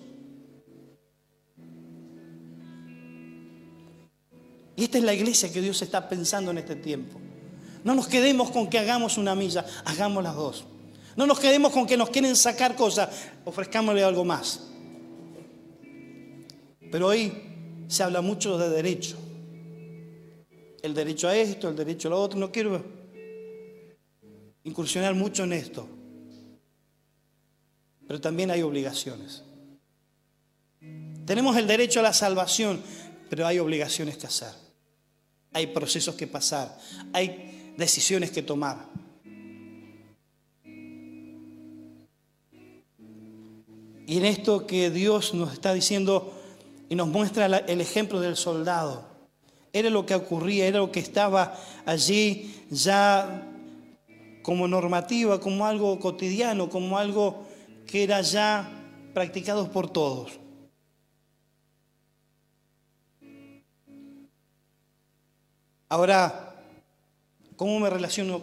Y 4.74 4.84
esta 4.84 4.98
es 4.98 5.04
la 5.04 5.14
iglesia 5.14 5.52
que 5.52 5.60
Dios 5.60 5.80
está 5.82 6.08
pensando 6.08 6.50
en 6.50 6.58
este 6.58 6.74
tiempo. 6.74 7.20
No 7.84 7.94
nos 7.94 8.08
quedemos 8.08 8.50
con 8.50 8.68
que 8.68 8.78
hagamos 8.78 9.18
una 9.18 9.34
milla, 9.34 9.64
hagamos 9.84 10.24
las 10.24 10.34
dos. 10.34 10.64
No 11.16 11.26
nos 11.26 11.38
quedemos 11.38 11.72
con 11.72 11.86
que 11.86 11.96
nos 11.96 12.10
quieren 12.10 12.34
sacar 12.34 12.74
cosas, 12.74 13.08
ofrezcámosle 13.44 14.02
algo 14.02 14.24
más. 14.24 14.69
Pero 16.90 17.06
hoy 17.06 17.32
se 17.88 18.02
habla 18.02 18.20
mucho 18.20 18.58
de 18.58 18.68
derecho. 18.68 19.16
El 20.82 20.94
derecho 20.94 21.28
a 21.28 21.36
esto, 21.36 21.68
el 21.68 21.76
derecho 21.76 22.08
a 22.08 22.10
lo 22.10 22.20
otro. 22.20 22.38
No 22.38 22.50
quiero 22.50 22.82
incursionar 24.64 25.14
mucho 25.14 25.44
en 25.44 25.52
esto. 25.52 25.88
Pero 28.06 28.20
también 28.20 28.50
hay 28.50 28.62
obligaciones. 28.62 29.44
Tenemos 31.26 31.56
el 31.56 31.66
derecho 31.66 32.00
a 32.00 32.02
la 32.02 32.12
salvación, 32.12 32.80
pero 33.28 33.46
hay 33.46 33.58
obligaciones 33.58 34.16
que 34.16 34.26
hacer. 34.26 34.52
Hay 35.52 35.68
procesos 35.68 36.14
que 36.16 36.26
pasar. 36.26 36.76
Hay 37.12 37.74
decisiones 37.76 38.30
que 38.30 38.42
tomar. 38.42 38.88
Y 44.06 44.18
en 44.18 44.24
esto 44.24 44.66
que 44.66 44.90
Dios 44.90 45.34
nos 45.34 45.52
está 45.52 45.72
diciendo 45.72 46.39
y 46.90 46.94
nos 46.94 47.08
muestra 47.08 47.46
el 47.46 47.80
ejemplo 47.80 48.20
del 48.20 48.36
soldado, 48.36 49.08
era 49.72 49.88
lo 49.88 50.04
que 50.04 50.14
ocurría, 50.14 50.66
era 50.66 50.80
lo 50.80 50.92
que 50.92 51.00
estaba 51.00 51.56
allí 51.86 52.54
ya 52.70 53.48
como 54.42 54.68
normativa, 54.68 55.40
como 55.40 55.64
algo 55.64 55.98
cotidiano, 55.98 56.68
como 56.68 56.98
algo 56.98 57.46
que 57.86 58.02
era 58.02 58.20
ya 58.20 58.68
practicado 59.14 59.72
por 59.72 59.88
todos. 59.88 60.38
Ahora, 65.88 66.50
¿Cómo 67.60 67.78
me 67.78 67.90
relaciono 67.90 68.40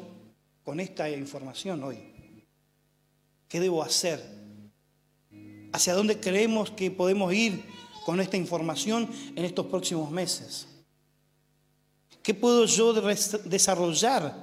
con 0.63 0.79
esta 0.79 1.09
información 1.09 1.83
hoy? 1.83 1.97
¿Qué 3.49 3.59
debo 3.59 3.81
hacer? 3.81 4.23
¿Hacia 5.73 5.95
dónde 5.95 6.19
creemos 6.19 6.69
que 6.69 6.91
podemos 6.91 7.33
ir 7.33 7.65
con 8.07 8.21
esta 8.21 8.37
información 8.37 9.09
en 9.35 9.43
estos 9.43 9.65
próximos 9.65 10.09
meses? 10.09 10.65
¿Qué 12.23 12.33
puedo 12.33 12.63
yo 12.63 12.93
desarrollar? 12.93 14.33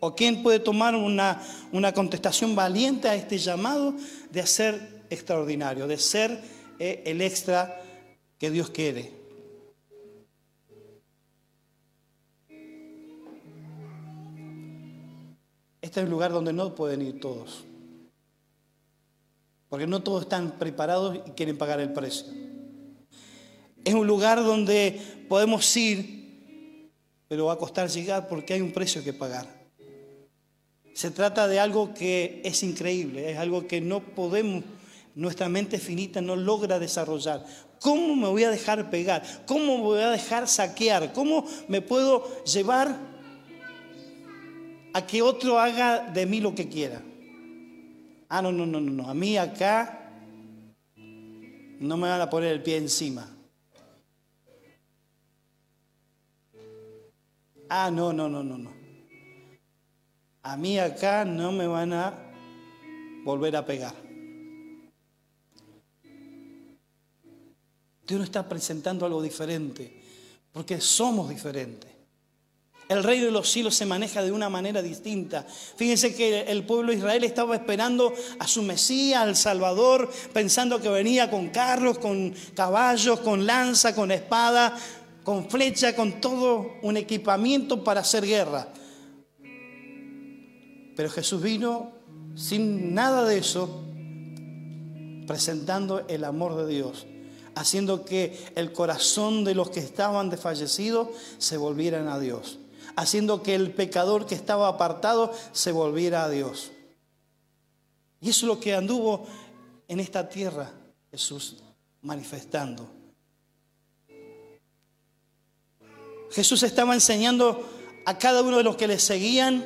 ¿O 0.00 0.16
quién 0.16 0.42
puede 0.42 0.58
tomar 0.58 0.96
una, 0.96 1.40
una 1.70 1.94
contestación 1.94 2.56
valiente 2.56 3.08
a 3.08 3.14
este 3.14 3.38
llamado 3.38 3.94
de 4.32 4.40
hacer 4.40 5.04
extraordinario, 5.10 5.86
de 5.86 5.96
ser 5.96 6.42
eh, 6.80 7.04
el 7.06 7.20
extra 7.20 7.80
que 8.36 8.50
Dios 8.50 8.68
quiere? 8.70 9.12
Este 15.80 16.00
es 16.00 16.04
un 16.04 16.10
lugar 16.10 16.32
donde 16.32 16.52
no 16.52 16.74
pueden 16.74 17.02
ir 17.02 17.20
todos. 17.20 17.69
Porque 19.70 19.86
no 19.86 20.02
todos 20.02 20.24
están 20.24 20.58
preparados 20.58 21.16
y 21.26 21.30
quieren 21.30 21.56
pagar 21.56 21.80
el 21.80 21.94
precio. 21.94 22.26
Es 23.82 23.94
un 23.94 24.06
lugar 24.06 24.44
donde 24.44 25.00
podemos 25.26 25.74
ir, 25.78 26.90
pero 27.28 27.46
va 27.46 27.54
a 27.54 27.56
costar 27.56 27.88
llegar 27.88 28.28
porque 28.28 28.52
hay 28.52 28.60
un 28.60 28.72
precio 28.72 29.02
que 29.02 29.14
pagar. 29.14 29.46
Se 30.92 31.10
trata 31.10 31.48
de 31.48 31.58
algo 31.58 31.94
que 31.94 32.42
es 32.44 32.62
increíble, 32.62 33.30
es 33.30 33.38
algo 33.38 33.66
que 33.66 33.80
no 33.80 34.00
podemos, 34.00 34.64
nuestra 35.14 35.48
mente 35.48 35.78
finita 35.78 36.20
no 36.20 36.36
logra 36.36 36.78
desarrollar. 36.78 37.46
¿Cómo 37.80 38.14
me 38.14 38.28
voy 38.28 38.44
a 38.44 38.50
dejar 38.50 38.90
pegar? 38.90 39.22
¿Cómo 39.46 39.78
me 39.78 39.82
voy 39.84 40.00
a 40.00 40.10
dejar 40.10 40.46
saquear? 40.46 41.14
¿Cómo 41.14 41.46
me 41.68 41.80
puedo 41.80 42.44
llevar 42.44 43.10
a 44.92 45.06
que 45.06 45.22
otro 45.22 45.58
haga 45.58 46.00
de 46.00 46.26
mí 46.26 46.40
lo 46.40 46.54
que 46.54 46.68
quiera. 46.68 47.02
Ah, 48.32 48.40
no, 48.40 48.52
no, 48.52 48.64
no, 48.64 48.80
no, 48.80 48.92
no. 48.92 49.10
A 49.10 49.12
mí 49.12 49.36
acá 49.36 50.08
no 51.80 51.96
me 51.96 52.08
van 52.08 52.20
a 52.20 52.30
poner 52.30 52.52
el 52.52 52.62
pie 52.62 52.76
encima. 52.76 53.28
Ah, 57.68 57.90
no, 57.90 58.12
no, 58.12 58.28
no, 58.28 58.44
no, 58.44 58.56
no. 58.56 58.70
A 60.44 60.56
mí 60.56 60.78
acá 60.78 61.24
no 61.24 61.50
me 61.50 61.66
van 61.66 61.92
a 61.92 62.14
volver 63.24 63.56
a 63.56 63.66
pegar. 63.66 63.94
Dios 68.06 68.20
nos 68.20 68.28
está 68.28 68.48
presentando 68.48 69.06
algo 69.06 69.20
diferente, 69.20 70.02
porque 70.52 70.80
somos 70.80 71.28
diferentes. 71.28 71.89
El 72.90 73.04
reino 73.04 73.26
de 73.26 73.30
los 73.30 73.48
cielos 73.48 73.76
se 73.76 73.86
maneja 73.86 74.20
de 74.20 74.32
una 74.32 74.48
manera 74.48 74.82
distinta. 74.82 75.46
Fíjense 75.76 76.12
que 76.12 76.40
el 76.40 76.64
pueblo 76.64 76.90
de 76.90 76.98
Israel 76.98 77.22
estaba 77.22 77.54
esperando 77.54 78.12
a 78.40 78.48
su 78.48 78.64
Mesías, 78.64 79.22
al 79.22 79.36
Salvador, 79.36 80.10
pensando 80.32 80.80
que 80.80 80.88
venía 80.88 81.30
con 81.30 81.50
carros, 81.50 82.00
con 82.00 82.34
caballos, 82.56 83.20
con 83.20 83.46
lanza, 83.46 83.94
con 83.94 84.10
espada, 84.10 84.76
con 85.22 85.48
flecha, 85.48 85.94
con 85.94 86.20
todo 86.20 86.78
un 86.82 86.96
equipamiento 86.96 87.84
para 87.84 88.00
hacer 88.00 88.26
guerra. 88.26 88.66
Pero 90.96 91.10
Jesús 91.10 91.40
vino 91.40 91.92
sin 92.34 92.92
nada 92.92 93.24
de 93.24 93.38
eso, 93.38 93.84
presentando 95.28 96.04
el 96.08 96.24
amor 96.24 96.56
de 96.56 96.66
Dios, 96.66 97.06
haciendo 97.54 98.04
que 98.04 98.36
el 98.56 98.72
corazón 98.72 99.44
de 99.44 99.54
los 99.54 99.70
que 99.70 99.78
estaban 99.78 100.28
desfallecidos 100.28 101.10
se 101.38 101.56
volvieran 101.56 102.08
a 102.08 102.18
Dios, 102.18 102.58
haciendo 103.00 103.42
que 103.42 103.54
el 103.54 103.72
pecador 103.72 104.26
que 104.26 104.34
estaba 104.34 104.68
apartado 104.68 105.32
se 105.52 105.72
volviera 105.72 106.24
a 106.24 106.28
Dios. 106.28 106.70
Y 108.20 108.28
eso 108.28 108.44
es 108.44 108.48
lo 108.48 108.60
que 108.60 108.74
anduvo 108.74 109.26
en 109.88 110.00
esta 110.00 110.28
tierra 110.28 110.70
Jesús 111.10 111.56
manifestando. 112.02 112.90
Jesús 116.30 116.62
estaba 116.62 116.92
enseñando 116.92 117.66
a 118.04 118.18
cada 118.18 118.42
uno 118.42 118.58
de 118.58 118.64
los 118.64 118.76
que 118.76 118.86
le 118.86 118.98
seguían 118.98 119.64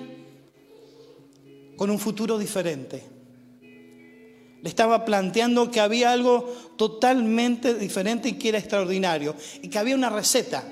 con 1.76 1.90
un 1.90 1.98
futuro 1.98 2.38
diferente. 2.38 3.02
Le 4.62 4.68
estaba 4.68 5.04
planteando 5.04 5.72
que 5.72 5.80
había 5.80 6.12
algo 6.12 6.54
totalmente 6.76 7.74
diferente 7.74 8.28
y 8.28 8.34
que 8.34 8.50
era 8.50 8.58
extraordinario. 8.58 9.34
Y 9.60 9.68
que 9.68 9.78
había 9.78 9.96
una 9.96 10.08
receta. 10.08 10.64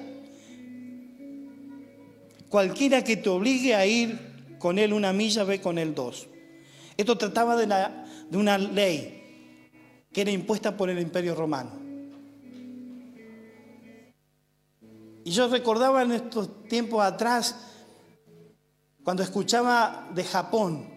Cualquiera 2.52 3.02
que 3.02 3.16
te 3.16 3.30
obligue 3.30 3.74
a 3.74 3.86
ir 3.86 4.58
con 4.58 4.78
él 4.78 4.92
una 4.92 5.10
milla, 5.14 5.42
ve 5.42 5.62
con 5.62 5.78
él 5.78 5.94
dos. 5.94 6.28
Esto 6.98 7.16
trataba 7.16 7.56
de, 7.56 8.36
una 8.36 8.58
ley 8.58 10.04
que 10.12 10.20
era 10.20 10.30
impuesta 10.30 10.76
por 10.76 10.90
el 10.90 10.98
imperio 10.98 11.34
romano. 11.34 11.70
Y 15.24 15.30
yo 15.30 15.48
recordaba 15.48 16.02
en 16.02 16.12
estos 16.12 16.68
tiempos 16.68 17.02
atrás, 17.02 17.56
cuando 19.02 19.22
escuchaba 19.22 20.10
de 20.14 20.22
Japón, 20.22 20.90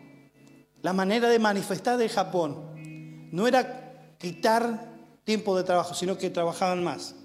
la 0.82 0.92
manera 0.92 1.30
de 1.30 1.40
manifestar 1.40 1.98
de 1.98 2.10
Japón, 2.10 3.30
no 3.32 3.48
era 3.48 4.18
quitar 4.18 4.94
tiempo 5.24 5.56
de 5.56 5.64
trabajo, 5.64 5.94
sino 5.94 6.18
que 6.18 6.30
trabajaban 6.30 6.84
más. 6.84 7.16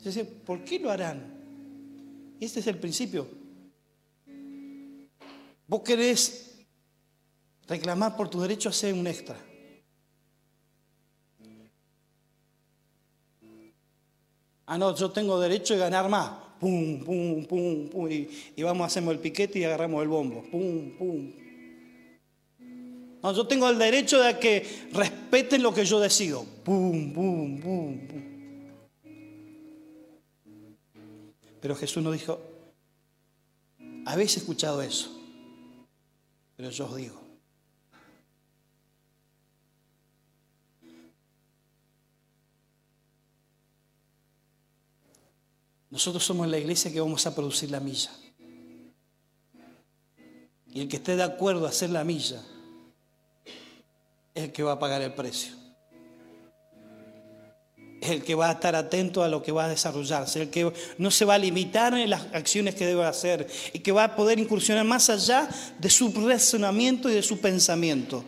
Yo 0.00 0.10
¿por 0.44 0.64
qué 0.64 0.80
lo 0.80 0.90
harán? 0.90 1.41
Este 2.44 2.58
es 2.58 2.66
el 2.66 2.76
principio. 2.76 3.28
Vos 5.68 5.82
querés 5.82 6.56
reclamar 7.68 8.16
por 8.16 8.28
tu 8.28 8.40
derecho 8.40 8.68
a 8.68 8.72
ser 8.72 8.94
un 8.94 9.06
extra. 9.06 9.36
Ah, 14.66 14.76
no, 14.76 14.92
yo 14.96 15.12
tengo 15.12 15.38
derecho 15.38 15.74
a 15.74 15.76
ganar 15.76 16.08
más. 16.08 16.32
Pum, 16.58 17.04
pum, 17.04 17.46
pum, 17.46 17.88
pum. 17.88 18.10
Y, 18.10 18.62
vamos, 18.64 18.88
hacemos 18.88 19.14
el 19.14 19.20
piquete 19.20 19.60
y 19.60 19.64
agarramos 19.64 20.02
el 20.02 20.08
bombo. 20.08 20.42
Pum, 20.50 20.96
pum. 20.98 21.32
No, 23.22 23.32
yo 23.32 23.46
tengo 23.46 23.70
el 23.70 23.78
derecho 23.78 24.20
de 24.20 24.36
que 24.40 24.88
respeten 24.92 25.62
lo 25.62 25.72
que 25.72 25.84
yo 25.84 26.00
decido. 26.00 26.44
Pum, 26.64 27.12
pum, 27.12 27.60
pum, 27.60 28.08
pum. 28.08 28.31
Pero 31.62 31.76
Jesús 31.76 32.02
nos 32.02 32.12
dijo, 32.12 32.40
habéis 34.04 34.36
escuchado 34.36 34.82
eso, 34.82 35.16
pero 36.56 36.70
yo 36.70 36.86
os 36.86 36.96
digo, 36.96 37.22
Nosotros 45.88 46.24
somos 46.24 46.48
la 46.48 46.56
iglesia 46.56 46.90
que 46.90 47.02
vamos 47.02 47.26
a 47.26 47.34
producir 47.34 47.70
la 47.70 47.78
milla. 47.78 48.10
Y 50.72 50.80
el 50.80 50.88
que 50.88 50.96
esté 50.96 51.16
de 51.16 51.22
acuerdo 51.22 51.66
a 51.66 51.68
hacer 51.68 51.90
la 51.90 52.02
milla 52.02 52.42
es 54.34 54.44
el 54.44 54.52
que 54.52 54.62
va 54.62 54.72
a 54.72 54.78
pagar 54.78 55.02
el 55.02 55.12
precio. 55.12 55.61
El 58.02 58.24
que 58.24 58.34
va 58.34 58.48
a 58.48 58.52
estar 58.52 58.74
atento 58.74 59.22
a 59.22 59.28
lo 59.28 59.42
que 59.42 59.52
va 59.52 59.66
a 59.66 59.68
desarrollarse, 59.68 60.42
el 60.42 60.50
que 60.50 60.72
no 60.98 61.10
se 61.12 61.24
va 61.24 61.34
a 61.34 61.38
limitar 61.38 61.94
en 61.94 62.10
las 62.10 62.22
acciones 62.32 62.74
que 62.74 62.84
debe 62.84 63.04
hacer 63.04 63.46
y 63.72 63.78
que 63.78 63.92
va 63.92 64.04
a 64.04 64.16
poder 64.16 64.40
incursionar 64.40 64.84
más 64.84 65.08
allá 65.08 65.48
de 65.78 65.88
su 65.88 66.12
razonamiento 66.12 67.08
y 67.08 67.14
de 67.14 67.22
su 67.22 67.38
pensamiento. 67.38 68.24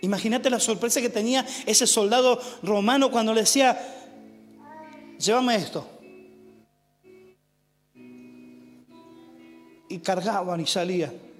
Imagínate 0.00 0.50
la 0.50 0.58
sorpresa 0.58 1.00
que 1.00 1.08
tenía 1.08 1.46
ese 1.64 1.86
soldado 1.86 2.40
romano 2.62 3.10
cuando 3.10 3.32
le 3.32 3.42
decía, 3.42 3.78
llévame 5.18 5.54
esto. 5.56 5.86
Y 9.88 9.98
cargaban 9.98 10.60
y 10.60 10.66
salían. 10.66 11.31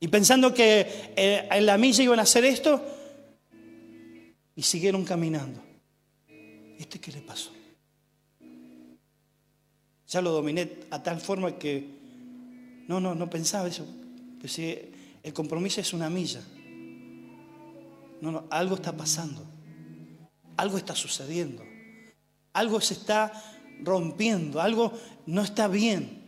Y 0.00 0.08
pensando 0.08 0.52
que 0.54 1.12
eh, 1.14 1.48
en 1.50 1.66
la 1.66 1.76
milla 1.78 2.02
iban 2.02 2.18
a 2.18 2.22
hacer 2.22 2.44
esto, 2.44 2.82
y 4.56 4.62
siguieron 4.62 5.04
caminando. 5.04 5.62
¿Este 6.78 6.98
qué 6.98 7.12
le 7.12 7.20
pasó? 7.20 7.50
Ya 10.08 10.20
lo 10.20 10.32
dominé 10.32 10.68
a 10.90 11.02
tal 11.02 11.20
forma 11.20 11.56
que 11.58 11.86
no, 12.88 12.98
no, 12.98 13.14
no 13.14 13.30
pensaba 13.30 13.68
eso. 13.68 13.86
Si 14.44 14.76
el 15.22 15.32
compromiso 15.32 15.80
es 15.80 15.92
una 15.92 16.10
milla. 16.10 16.42
No, 18.20 18.32
no, 18.32 18.44
algo 18.50 18.74
está 18.74 18.96
pasando 18.96 19.50
algo 20.60 20.76
está 20.76 20.94
sucediendo, 20.94 21.64
algo 22.52 22.82
se 22.82 22.92
está 22.92 23.32
rompiendo, 23.82 24.60
algo 24.60 24.92
no 25.24 25.40
está 25.40 25.68
bien. 25.68 26.19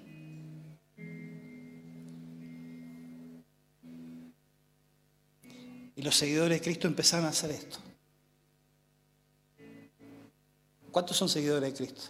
Los 6.02 6.16
seguidores 6.16 6.58
de 6.58 6.64
Cristo 6.64 6.88
empezaron 6.88 7.26
a 7.26 7.28
hacer 7.28 7.52
esto. 7.52 7.78
¿Cuántos 10.90 11.16
son 11.16 11.28
seguidores 11.28 11.72
de 11.72 11.76
Cristo? 11.76 12.02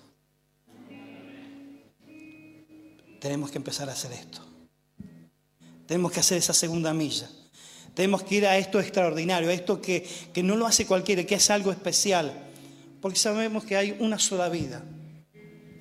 Tenemos 3.20 3.50
que 3.50 3.58
empezar 3.58 3.90
a 3.90 3.92
hacer 3.92 4.12
esto. 4.12 4.40
Tenemos 5.86 6.10
que 6.10 6.20
hacer 6.20 6.38
esa 6.38 6.54
segunda 6.54 6.94
milla. 6.94 7.28
Tenemos 7.94 8.22
que 8.22 8.36
ir 8.36 8.46
a 8.46 8.56
esto 8.56 8.80
extraordinario, 8.80 9.50
a 9.50 9.52
esto 9.52 9.82
que, 9.82 10.08
que 10.32 10.42
no 10.42 10.56
lo 10.56 10.66
hace 10.66 10.86
cualquiera, 10.86 11.24
que 11.24 11.34
es 11.34 11.50
algo 11.50 11.70
especial. 11.70 12.32
Porque 13.02 13.18
sabemos 13.18 13.64
que 13.64 13.76
hay 13.76 13.94
una 14.00 14.18
sola 14.18 14.48
vida. 14.48 14.82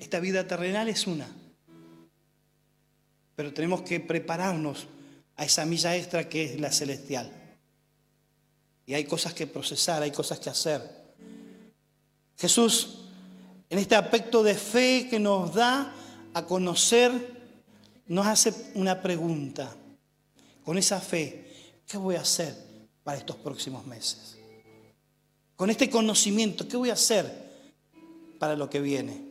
Esta 0.00 0.20
vida 0.20 0.46
terrenal 0.46 0.90
es 0.90 1.06
una. 1.06 1.26
Pero 3.34 3.54
tenemos 3.54 3.80
que 3.82 4.00
prepararnos 4.00 4.86
a 5.36 5.46
esa 5.46 5.64
milla 5.64 5.96
extra 5.96 6.28
que 6.28 6.44
es 6.44 6.60
la 6.60 6.70
celestial. 6.70 7.41
Y 8.86 8.94
hay 8.94 9.04
cosas 9.04 9.34
que 9.34 9.46
procesar, 9.46 10.02
hay 10.02 10.10
cosas 10.10 10.38
que 10.38 10.50
hacer. 10.50 10.82
Jesús, 12.36 12.98
en 13.70 13.78
este 13.78 13.94
aspecto 13.94 14.42
de 14.42 14.54
fe 14.54 15.06
que 15.08 15.18
nos 15.18 15.54
da 15.54 15.94
a 16.34 16.44
conocer, 16.46 17.42
nos 18.06 18.26
hace 18.26 18.72
una 18.74 19.00
pregunta. 19.00 19.74
Con 20.64 20.78
esa 20.78 21.00
fe, 21.00 21.42
¿Qué 21.92 21.98
voy 21.98 22.16
a 22.16 22.22
hacer 22.22 22.56
para 23.04 23.18
estos 23.18 23.36
próximos 23.36 23.86
meses? 23.86 24.38
Con 25.56 25.68
este 25.68 25.90
conocimiento, 25.90 26.66
¿qué 26.66 26.78
voy 26.78 26.88
a 26.88 26.94
hacer 26.94 27.30
para 28.38 28.56
lo 28.56 28.70
que 28.70 28.80
viene? 28.80 29.30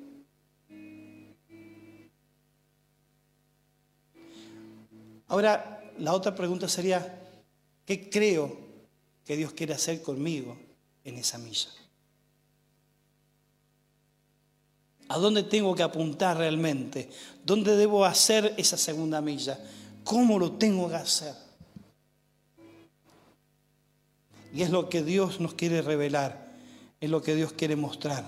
Ahora, 5.28 5.92
la 5.98 6.14
otra 6.14 6.36
pregunta 6.36 6.68
sería, 6.68 7.20
¿qué 7.84 8.12
creo 8.12 8.56
que 9.26 9.38
Dios 9.38 9.54
quiere 9.54 9.74
hacer 9.74 10.02
conmigo 10.02 10.58
en 11.04 11.18
esa 11.18 11.38
milla? 11.38 11.70
¿A 15.10 15.18
dónde 15.18 15.44
tengo 15.44 15.76
que 15.76 15.84
apuntar 15.84 16.38
realmente? 16.38 17.10
¿Dónde 17.44 17.76
debo 17.76 18.06
hacer 18.06 18.54
esa 18.58 18.78
segunda 18.78 19.20
milla? 19.20 19.60
¿Cómo 20.04 20.40
lo 20.40 20.54
tengo 20.54 20.88
que 20.90 20.96
hacer? 20.96 21.36
Y 24.54 24.62
es 24.62 24.70
lo 24.70 24.90
que 24.90 25.04
Dios 25.04 25.40
nos 25.40 25.54
quiere 25.54 25.82
revelar, 25.82 26.54
es 27.00 27.10
lo 27.10 27.22
que 27.22 27.36
Dios 27.36 27.54
quiere 27.54 27.76
mostrar. 27.76 28.26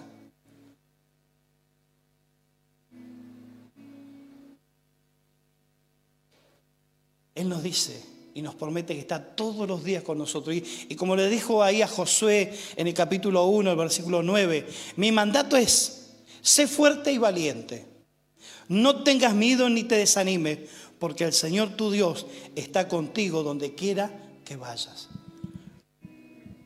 Él 7.35 7.49
nos 7.49 7.63
dice 7.63 8.12
y 8.33 8.41
nos 8.41 8.55
promete 8.55 8.93
que 8.93 8.99
está 8.99 9.23
todos 9.35 9.67
los 9.67 9.83
días 9.83 10.03
con 10.03 10.17
nosotros. 10.17 10.55
Y, 10.55 10.95
como 10.95 11.15
le 11.15 11.29
dijo 11.29 11.61
ahí 11.61 11.81
a 11.81 11.87
Josué 11.87 12.53
en 12.75 12.87
el 12.87 12.93
capítulo 12.93 13.45
1, 13.45 13.71
el 13.71 13.77
versículo 13.77 14.23
9, 14.23 14.65
mi 14.95 15.11
mandato 15.11 15.55
es, 15.55 16.13
sé 16.41 16.67
fuerte 16.67 17.11
y 17.11 17.17
valiente. 17.17 17.85
No 18.67 19.03
tengas 19.03 19.35
miedo 19.35 19.69
ni 19.69 19.83
te 19.83 19.95
desanimes, 19.95 20.59
porque 20.97 21.25
el 21.25 21.33
Señor 21.33 21.75
tu 21.75 21.91
Dios 21.91 22.25
está 22.55 22.87
contigo 22.87 23.43
donde 23.43 23.75
quiera 23.75 24.11
que 24.45 24.55
vayas. 24.55 25.09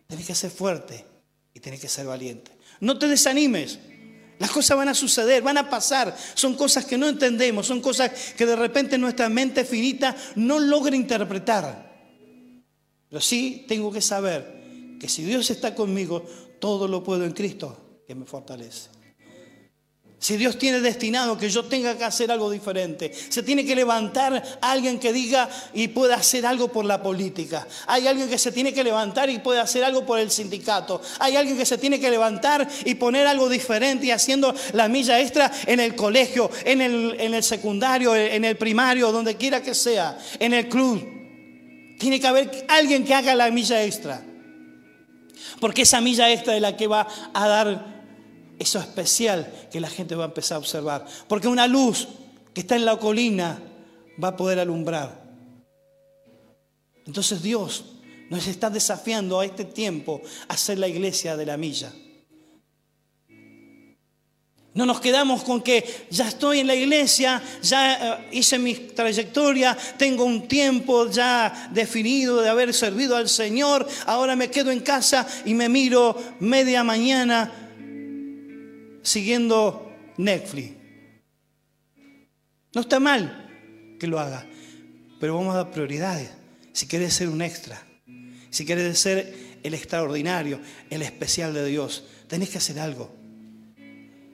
Tienes 0.08 0.26
que 0.26 0.36
ser 0.36 0.52
fuerte 0.52 1.06
y 1.54 1.60
tienes 1.60 1.82
que 1.82 1.90
ser 1.90 2.06
valiente. 2.06 2.52
No 2.80 2.98
te 2.98 3.08
desanimes. 3.08 3.80
Las 4.40 4.52
cosas 4.52 4.78
van 4.78 4.90
a 4.90 4.94
suceder, 4.94 5.42
van 5.42 5.58
a 5.58 5.70
pasar. 5.70 6.16
Son 6.36 6.56
cosas 6.56 6.86
que 6.86 6.98
no 6.98 7.08
entendemos, 7.08 7.66
son 7.66 7.82
cosas 7.82 8.12
que 8.36 8.46
de 8.46 8.56
repente 8.56 8.98
nuestra 8.98 9.30
mente 9.30 9.66
finita 9.66 10.16
no 10.36 10.60
logra 10.60 10.96
interpretar. 10.96 11.88
Pero 13.10 13.22
sí 13.22 13.66
tengo 13.68 13.92
que 13.92 14.02
saber 14.02 14.98
que 15.00 15.10
si 15.10 15.24
Dios 15.24 15.50
está 15.50 15.74
conmigo, 15.74 16.26
todo 16.60 16.88
lo 16.88 17.04
puedo 17.04 17.26
en 17.26 17.32
Cristo 17.32 18.02
que 18.06 18.16
me 18.16 18.26
fortalece. 18.26 18.97
Si 20.20 20.36
Dios 20.36 20.58
tiene 20.58 20.82
destinado 20.82 21.38
que 21.38 21.48
yo 21.48 21.66
tenga 21.66 21.96
que 21.96 22.04
hacer 22.04 22.32
algo 22.32 22.50
diferente, 22.50 23.14
se 23.14 23.44
tiene 23.44 23.64
que 23.64 23.76
levantar 23.76 24.60
alguien 24.62 25.00
que 25.00 25.14
diga 25.14 25.48
y 25.76 25.90
pueda 25.90 26.16
hacer 26.16 26.44
algo 26.46 26.70
por 26.70 26.86
la 26.86 27.04
política. 27.04 27.68
Hay 27.86 28.08
alguien 28.08 28.28
que 28.28 28.40
se 28.40 28.52
tiene 28.52 28.74
que 28.74 28.84
levantar 28.84 29.30
y 29.30 29.38
puede 29.38 29.60
hacer 29.60 29.84
algo 29.84 30.08
por 30.08 30.18
el 30.18 30.32
sindicato. 30.32 31.02
Hay 31.20 31.36
alguien 31.36 31.56
que 31.56 31.68
se 31.68 31.78
tiene 31.78 32.00
que 32.00 32.10
levantar 32.10 32.68
y 32.84 32.96
poner 32.96 33.28
algo 33.28 33.48
diferente 33.48 34.08
y 34.08 34.12
haciendo 34.12 34.56
la 34.74 34.88
milla 34.88 35.20
extra 35.20 35.52
en 35.68 35.80
el 35.80 35.96
colegio, 35.96 36.50
en 36.66 36.82
el, 36.82 37.16
en 37.20 37.36
el 37.36 37.44
secundario, 37.44 38.16
en 38.16 38.44
el 38.44 38.58
primario, 38.58 39.12
donde 39.12 39.36
quiera 39.36 39.62
que 39.62 39.76
sea, 39.76 40.18
en 40.40 40.52
el 40.54 40.68
club. 40.68 41.08
Tiene 42.00 42.20
que 42.20 42.28
haber 42.28 42.66
alguien 42.70 43.06
que 43.06 43.14
haga 43.14 43.36
la 43.36 43.52
milla 43.52 43.84
extra. 43.84 44.24
Porque 45.60 45.84
esa 45.84 46.02
milla 46.02 46.32
extra 46.32 46.56
es 46.56 46.62
la 46.62 46.76
que 46.76 46.88
va 46.88 47.08
a 47.34 47.48
dar 47.48 47.97
eso 48.60 48.80
especial 48.80 49.52
que 49.72 49.80
la 49.80 49.90
gente 49.90 50.16
va 50.16 50.26
a 50.26 50.28
empezar 50.28 50.56
a 50.56 50.60
observar. 50.60 51.06
Porque 51.28 51.48
una 51.48 51.68
luz 51.68 52.08
que 52.54 52.62
está 52.62 52.76
en 52.76 52.86
la 52.86 52.98
colina 52.98 53.62
va 54.22 54.30
a 54.30 54.36
poder 54.38 54.60
alumbrar. 54.60 55.24
Entonces 57.06 57.42
Dios 57.42 57.86
nos 58.30 58.48
está 58.48 58.70
desafiando 58.70 59.40
a 59.40 59.46
este 59.46 59.64
tiempo 59.64 60.22
a 60.48 60.58
ser 60.58 60.80
la 60.80 60.88
iglesia 60.88 61.38
de 61.38 61.46
la 61.46 61.58
milla. 61.58 61.94
No 64.74 64.86
nos 64.86 65.02
quedamos 65.02 65.44
con 65.44 65.64
que 65.64 66.06
ya 66.12 66.28
estoy 66.28 66.60
en 66.60 66.68
la 66.68 66.76
iglesia, 66.76 67.42
ya 67.64 67.94
eh, 67.94 68.28
hice 68.34 68.60
mi 68.60 68.76
trayectoria, 68.76 69.76
tengo 69.98 70.24
un 70.24 70.48
tiempo 70.48 71.10
ya 71.10 71.72
definido 71.74 72.42
de 72.42 72.50
haber 72.50 72.76
servido 72.76 73.16
al 73.16 73.28
Señor, 73.28 73.88
ahora 74.06 74.36
me 74.36 74.52
quedo 74.52 74.70
en 74.70 74.82
casa 74.82 75.28
y 75.46 75.56
me 75.56 75.68
miro 75.68 76.16
media 76.40 76.84
mañana 76.84 77.67
siguiendo 79.08 79.90
Netflix. 80.18 80.74
No 82.74 82.82
está 82.82 83.00
mal 83.00 83.96
que 84.00 84.06
lo 84.06 84.20
haga, 84.20 84.46
pero 85.20 85.36
vamos 85.36 85.54
a 85.54 85.64
dar 85.64 85.72
prioridades. 85.72 86.30
Si 86.74 86.88
quieres 86.88 87.14
ser 87.14 87.30
un 87.30 87.42
extra, 87.42 87.82
si 88.50 88.66
quieres 88.66 89.00
ser 89.00 89.60
el 89.64 89.74
extraordinario, 89.74 90.60
el 90.90 91.02
especial 91.02 91.54
de 91.54 91.66
Dios, 91.66 92.04
tenés 92.28 92.50
que 92.50 92.58
hacer 92.58 92.80
algo. 92.80 93.16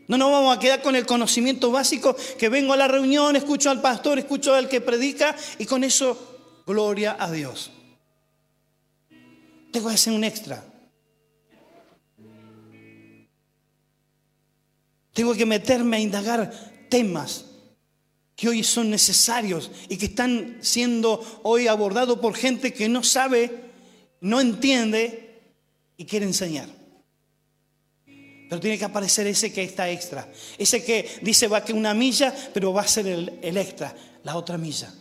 No 0.08 0.18
nos 0.18 0.32
vamos 0.32 0.58
a 0.58 0.60
quedar 0.60 0.82
con 0.82 0.96
el 0.96 1.06
conocimiento 1.06 1.72
básico 1.72 2.16
que 2.40 2.50
vengo 2.50 2.74
a 2.74 2.78
la 2.78 2.88
reunión, 2.88 3.36
escucho 3.36 3.70
al 3.70 3.80
pastor, 3.80 4.18
escucho 4.18 4.56
al 4.56 4.70
que 4.70 4.82
predica 4.82 5.36
y 5.60 5.68
con 5.68 5.84
eso, 5.84 6.64
gloria 6.66 7.16
a 7.20 7.32
Dios. 7.32 7.72
Tengo 9.72 9.90
que 9.90 9.96
hacer 9.96 10.14
un 10.14 10.24
extra. 10.24 10.73
Tengo 15.14 15.36
que 15.36 15.46
meterme 15.46 15.98
a 15.98 16.00
indagar 16.00 16.52
temas 16.90 17.46
que 18.36 18.50
hoy 18.50 18.64
son 18.64 18.90
necesarios 18.90 19.70
y 19.88 19.98
que 19.98 20.08
están 20.08 20.58
siendo 20.62 21.24
hoy 21.44 21.68
abordados 21.68 22.20
por 22.20 22.36
gente 22.36 22.74
que 22.74 22.90
no 22.90 23.04
sabe, 23.04 23.72
no 24.22 24.42
entiende 24.42 25.42
y 25.98 26.06
quiere 26.06 26.26
enseñar. 26.26 26.68
Pero 28.06 28.60
tiene 28.60 28.78
que 28.78 28.86
aparecer 28.86 29.28
ese 29.28 29.54
que 29.54 29.64
está 29.64 29.90
extra. 29.90 30.32
Ese 30.58 30.84
que 30.84 31.08
dice 31.22 31.48
va 31.48 31.64
que 31.64 31.74
una 31.74 31.94
milla, 31.94 32.36
pero 32.54 32.74
va 32.74 32.82
a 32.82 32.88
ser 32.88 33.08
el, 33.08 33.40
el 33.42 33.58
extra, 33.58 33.96
la 34.24 34.36
otra 34.36 34.58
milla. 34.58 34.94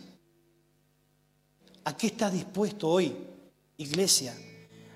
¿A 1.85 1.97
qué 1.97 2.07
estás 2.07 2.31
dispuesto 2.31 2.87
hoy, 2.87 3.15
iglesia? 3.77 4.35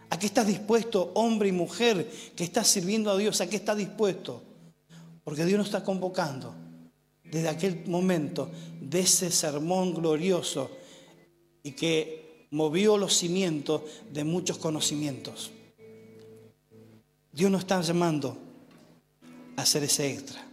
¿A 0.09 0.17
qué 0.17 0.27
estás 0.27 0.47
dispuesto, 0.47 1.11
hombre 1.15 1.49
y 1.49 1.51
mujer, 1.51 2.09
que 2.35 2.43
estás 2.43 2.67
sirviendo 2.67 3.11
a 3.11 3.17
Dios? 3.17 3.41
¿A 3.41 3.49
qué 3.49 3.57
estás 3.57 3.77
dispuesto? 3.77 4.46
Porque 5.27 5.43
Dios 5.43 5.57
nos 5.57 5.67
está 5.67 5.83
convocando 5.83 6.55
desde 7.25 7.49
aquel 7.49 7.85
momento 7.85 8.49
de 8.79 9.01
ese 9.01 9.29
sermón 9.29 9.93
glorioso 9.93 10.71
y 11.63 11.71
que 11.71 12.47
movió 12.51 12.97
los 12.97 13.17
cimientos 13.17 13.81
de 14.09 14.23
muchos 14.23 14.57
conocimientos. 14.57 15.51
Dios 17.33 17.51
nos 17.51 17.59
está 17.59 17.81
llamando 17.81 18.37
a 19.57 19.63
hacer 19.63 19.83
ese 19.83 20.13
extra. 20.13 20.47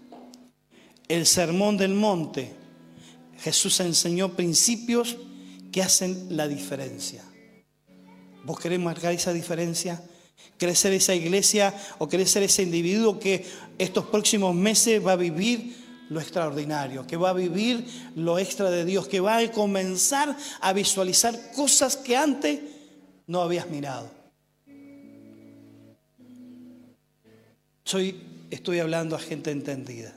El 1.06 1.24
sermón 1.26 1.76
del 1.76 1.94
monte, 1.94 2.52
Jesús 3.42 3.78
enseñó 3.78 4.34
principios 4.34 5.16
que 5.70 5.82
hacen 5.82 6.36
la 6.36 6.48
diferencia. 6.48 7.22
¿Vos 8.42 8.58
querés 8.58 8.80
marcar 8.80 9.12
esa 9.12 9.32
diferencia? 9.32 10.02
¿Querés 10.58 10.78
ser 10.78 10.92
esa 10.92 11.14
iglesia 11.14 11.74
o 11.98 12.08
querés 12.08 12.30
ser 12.30 12.42
ese 12.42 12.62
individuo 12.62 13.18
que 13.18 13.44
estos 13.78 14.06
próximos 14.06 14.54
meses 14.54 15.04
va 15.04 15.12
a 15.12 15.16
vivir 15.16 15.84
lo 16.10 16.20
extraordinario, 16.20 17.06
que 17.06 17.16
va 17.16 17.30
a 17.30 17.32
vivir 17.34 17.84
lo 18.14 18.38
extra 18.38 18.70
de 18.70 18.84
Dios, 18.84 19.08
que 19.08 19.20
va 19.20 19.38
a 19.38 19.50
comenzar 19.50 20.36
a 20.60 20.72
visualizar 20.72 21.52
cosas 21.52 21.96
que 21.96 22.16
antes 22.16 22.60
no 23.26 23.40
habías 23.40 23.68
mirado? 23.68 24.10
Soy, 27.84 28.20
estoy 28.50 28.78
hablando 28.80 29.16
a 29.16 29.18
gente 29.18 29.50
entendida. 29.50 30.14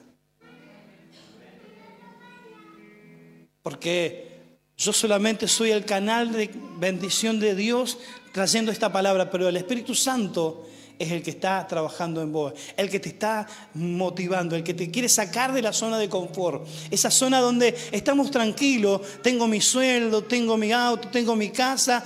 Porque 3.62 4.28
yo 4.78 4.94
solamente 4.94 5.48
soy 5.48 5.72
el 5.72 5.84
canal 5.84 6.32
de 6.32 6.50
bendición 6.80 7.40
de 7.40 7.56
Dios 7.56 7.98
trayendo 8.32 8.72
esta 8.72 8.92
palabra, 8.92 9.30
pero 9.30 9.50
el 9.50 9.58
Espíritu 9.58 9.96
Santo 9.96 10.67
es 11.00 11.12
el 11.12 11.22
que 11.22 11.32
está 11.32 11.66
trabajando 11.68 12.22
en 12.22 12.32
vos, 12.32 12.54
el 12.76 12.90
que 12.90 13.00
te 13.00 13.10
está 13.10 13.48
motivando, 13.74 14.56
el 14.56 14.64
que 14.64 14.74
te 14.74 14.90
quiere 14.90 15.10
sacar 15.10 15.54
de 15.54 15.62
la 15.62 15.74
zona 15.74 15.98
de 15.98 16.10
confort, 16.10 16.68
esa 16.90 17.12
zona 17.12 17.40
donde 17.40 17.76
estamos 17.92 18.32
tranquilos, 18.32 19.02
tengo 19.22 19.48
mi 19.48 19.62
sueldo, 19.62 20.24
tengo 20.24 20.58
mi 20.58 20.72
auto, 20.72 21.10
tengo 21.10 21.36
mi 21.36 21.50
casa, 21.50 22.04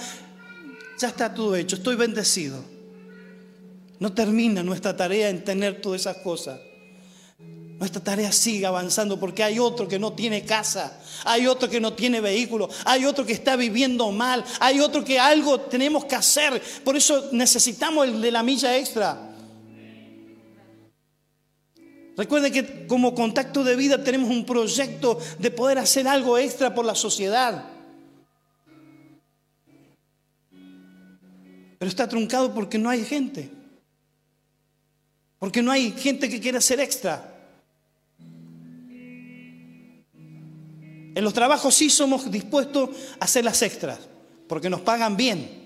ya 0.98 1.08
está 1.08 1.34
todo 1.34 1.56
hecho, 1.56 1.76
estoy 1.76 1.96
bendecido. 1.96 2.64
No 4.00 4.14
termina 4.14 4.64
nuestra 4.64 4.98
tarea 4.98 5.30
en 5.30 5.44
tener 5.44 5.80
todas 5.80 6.02
esas 6.02 6.18
cosas. 6.18 6.60
Nuestra 7.82 8.04
tarea 8.04 8.32
sigue 8.32 8.68
avanzando 8.68 9.20
porque 9.20 9.42
hay 9.42 9.58
otro 9.58 9.88
que 9.88 9.98
no 9.98 10.14
tiene 10.14 10.46
casa, 10.46 11.02
hay 11.26 11.48
otro 11.48 11.68
que 11.68 11.82
no 11.82 11.94
tiene 11.94 12.22
vehículo, 12.22 12.70
hay 12.86 13.06
otro 13.06 13.26
que 13.26 13.34
está 13.34 13.56
viviendo 13.56 14.12
mal, 14.12 14.46
hay 14.60 14.80
otro 14.80 15.04
que 15.04 15.20
algo 15.20 15.62
tenemos 15.62 16.06
que 16.06 16.14
hacer. 16.14 16.62
Por 16.84 16.96
eso 16.96 17.30
necesitamos 17.32 18.08
el 18.08 18.22
de 18.22 18.30
la 18.30 18.44
milla 18.44 18.78
extra. 18.78 19.34
Recuerden 22.16 22.54
que 22.54 22.86
como 22.86 23.16
contacto 23.16 23.64
de 23.64 23.76
vida 23.76 24.04
tenemos 24.04 24.30
un 24.30 24.46
proyecto 24.46 25.18
de 25.40 25.50
poder 25.50 25.80
hacer 25.80 26.08
algo 26.08 26.38
extra 26.38 26.76
por 26.76 26.86
la 26.86 26.94
sociedad. 26.94 27.66
Pero 31.80 31.90
está 31.90 32.08
truncado 32.08 32.54
porque 32.54 32.78
no 32.78 32.92
hay 32.92 33.04
gente. 33.04 33.50
Porque 35.40 35.64
no 35.64 35.72
hay 35.72 35.94
gente 35.94 36.30
que 36.30 36.40
quiera 36.40 36.60
hacer 36.60 36.80
extra. 36.80 37.31
En 41.14 41.24
los 41.24 41.34
trabajos 41.34 41.76
sí 41.76 41.90
somos 41.90 42.32
dispuestos 42.32 42.90
a 43.20 43.26
hacer 43.26 43.44
las 43.44 43.62
extras, 43.62 44.00
porque 44.48 44.70
nos 44.70 44.82
pagan 44.82 45.18
bien. 45.18 45.62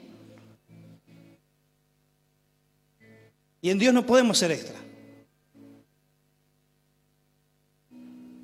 Y 3.61 3.69
en 3.69 3.79
Dios 3.79 3.93
no 3.93 4.05
podemos 4.05 4.37
ser 4.37 4.51
extra. 4.51 4.79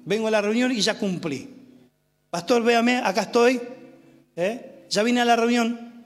Vengo 0.06 0.28
a 0.28 0.32
la 0.32 0.42
reunión 0.42 0.72
y 0.72 0.82
ya 0.82 0.98
cumplí. 0.98 1.50
Pastor, 2.30 2.64
véame, 2.64 2.98
acá 2.98 3.22
estoy. 3.22 3.62
¿eh? 4.36 4.86
Ya 4.90 5.04
vine 5.04 5.22
a 5.22 5.26
la 5.26 5.36
reunión. 5.36 6.06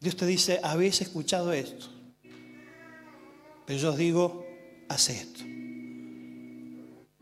Dios 0.00 0.16
te 0.16 0.26
dice, 0.26 0.60
habéis 0.62 1.00
escuchado 1.00 1.52
esto. 1.52 1.86
Pero 3.66 3.78
yo 3.78 3.90
os 3.90 3.96
digo, 3.96 4.46
haz 4.88 5.10
esto. 5.10 5.47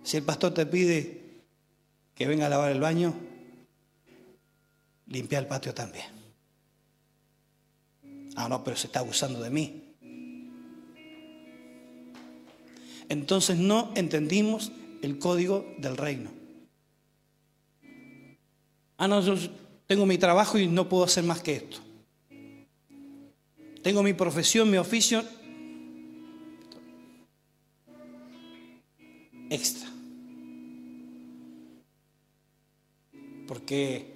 Si 0.06 0.16
el 0.16 0.22
pastor 0.22 0.54
te 0.54 0.64
pide 0.66 1.20
que 2.14 2.28
venga 2.28 2.46
a 2.46 2.48
lavar 2.48 2.70
el 2.70 2.78
baño, 2.78 3.12
limpia 5.08 5.40
el 5.40 5.48
patio 5.48 5.74
también. 5.74 6.06
Ah, 8.36 8.48
no, 8.48 8.62
pero 8.62 8.76
se 8.76 8.86
está 8.86 9.00
abusando 9.00 9.40
de 9.40 9.50
mí. 9.50 9.82
Entonces 13.08 13.56
no 13.58 13.90
entendimos 13.96 14.70
el 15.02 15.18
código 15.18 15.74
del 15.78 15.96
reino. 15.96 16.30
Ah, 18.98 19.08
no, 19.08 19.20
yo 19.22 19.34
tengo 19.88 20.06
mi 20.06 20.18
trabajo 20.18 20.56
y 20.56 20.68
no 20.68 20.88
puedo 20.88 21.02
hacer 21.02 21.24
más 21.24 21.42
que 21.42 21.56
esto. 21.56 21.78
Tengo 23.82 24.04
mi 24.04 24.12
profesión, 24.12 24.70
mi 24.70 24.76
oficio 24.76 25.24
extra. 29.50 29.95
Porque 33.46 34.14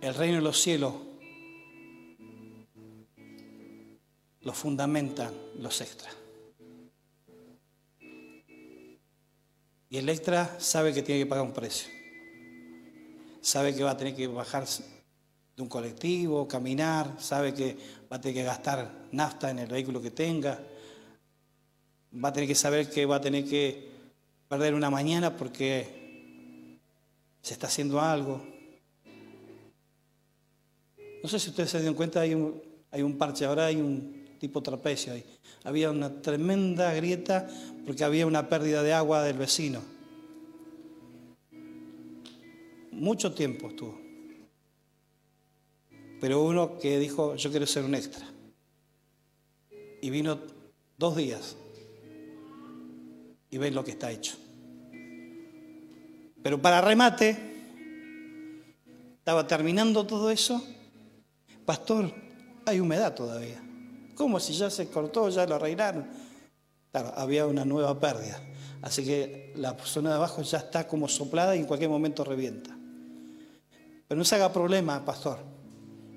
el 0.00 0.14
reino 0.14 0.36
de 0.36 0.42
los 0.42 0.60
cielos 0.60 0.94
lo 4.40 4.52
fundamentan 4.52 5.32
los 5.58 5.80
extras. 5.80 6.16
Y 9.88 9.98
el 9.98 10.08
extra 10.08 10.58
sabe 10.58 10.94
que 10.94 11.02
tiene 11.02 11.22
que 11.22 11.26
pagar 11.26 11.44
un 11.44 11.52
precio. 11.52 11.88
Sabe 13.40 13.74
que 13.74 13.82
va 13.82 13.90
a 13.90 13.96
tener 13.96 14.16
que 14.16 14.26
bajar 14.26 14.66
de 14.66 15.62
un 15.62 15.68
colectivo, 15.68 16.48
caminar, 16.48 17.14
sabe 17.18 17.52
que 17.52 17.76
va 18.10 18.16
a 18.16 18.20
tener 18.20 18.34
que 18.34 18.42
gastar 18.42 19.08
nafta 19.12 19.50
en 19.50 19.58
el 19.58 19.68
vehículo 19.68 20.00
que 20.00 20.10
tenga, 20.10 20.58
va 22.12 22.28
a 22.30 22.32
tener 22.32 22.48
que 22.48 22.54
saber 22.54 22.88
que 22.90 23.06
va 23.06 23.16
a 23.16 23.20
tener 23.20 23.44
que 23.44 23.90
perder 24.48 24.74
una 24.74 24.90
mañana 24.90 25.36
porque 25.36 26.78
se 27.42 27.54
está 27.54 27.66
haciendo 27.66 28.00
algo. 28.00 28.51
No 31.22 31.28
sé 31.28 31.38
si 31.38 31.50
ustedes 31.50 31.70
se 31.70 31.78
dieron 31.78 31.94
cuenta, 31.94 32.20
hay 32.20 32.34
un, 32.34 33.16
parche, 33.16 33.44
ahora 33.44 33.66
hay 33.66 33.76
un 33.76 34.36
tipo 34.40 34.60
trapecio 34.60 35.12
ahí. 35.12 35.24
Había 35.62 35.90
una 35.90 36.20
tremenda 36.20 36.92
grieta 36.94 37.48
porque 37.86 38.02
había 38.02 38.26
una 38.26 38.48
pérdida 38.48 38.82
de 38.82 38.92
agua 38.92 39.22
del 39.22 39.38
vecino. 39.38 39.80
Mucho 42.90 43.32
tiempo 43.32 43.68
estuvo. 43.68 44.00
Pero 46.20 46.42
uno 46.42 46.78
que 46.78 46.98
dijo, 46.98 47.36
yo 47.36 47.50
quiero 47.50 47.66
ser 47.66 47.84
un 47.84 47.94
extra. 47.94 48.26
Y 50.00 50.10
vino 50.10 50.38
dos 50.98 51.16
días. 51.16 51.56
Y 53.50 53.58
ven 53.58 53.74
lo 53.74 53.84
que 53.84 53.92
está 53.92 54.10
hecho. 54.10 54.36
Pero 56.42 56.60
para 56.60 56.80
remate, 56.80 57.38
estaba 59.18 59.46
terminando 59.46 60.04
todo 60.04 60.30
eso. 60.30 60.60
Pastor, 61.72 62.12
hay 62.66 62.80
humedad 62.80 63.14
todavía. 63.14 63.58
¿Cómo 64.14 64.38
si 64.38 64.52
ya 64.52 64.68
se 64.68 64.88
cortó, 64.88 65.30
ya 65.30 65.46
lo 65.46 65.54
arreglaron? 65.54 66.06
Claro, 66.90 67.14
había 67.16 67.46
una 67.46 67.64
nueva 67.64 67.98
pérdida. 67.98 68.38
Así 68.82 69.02
que 69.02 69.54
la 69.56 69.74
zona 69.78 70.10
de 70.10 70.16
abajo 70.16 70.42
ya 70.42 70.58
está 70.58 70.86
como 70.86 71.08
soplada 71.08 71.56
y 71.56 71.60
en 71.60 71.64
cualquier 71.64 71.88
momento 71.88 72.24
revienta. 72.24 72.76
Pero 74.06 74.18
no 74.18 74.22
se 74.22 74.34
haga 74.34 74.52
problema, 74.52 75.02
pastor. 75.02 75.38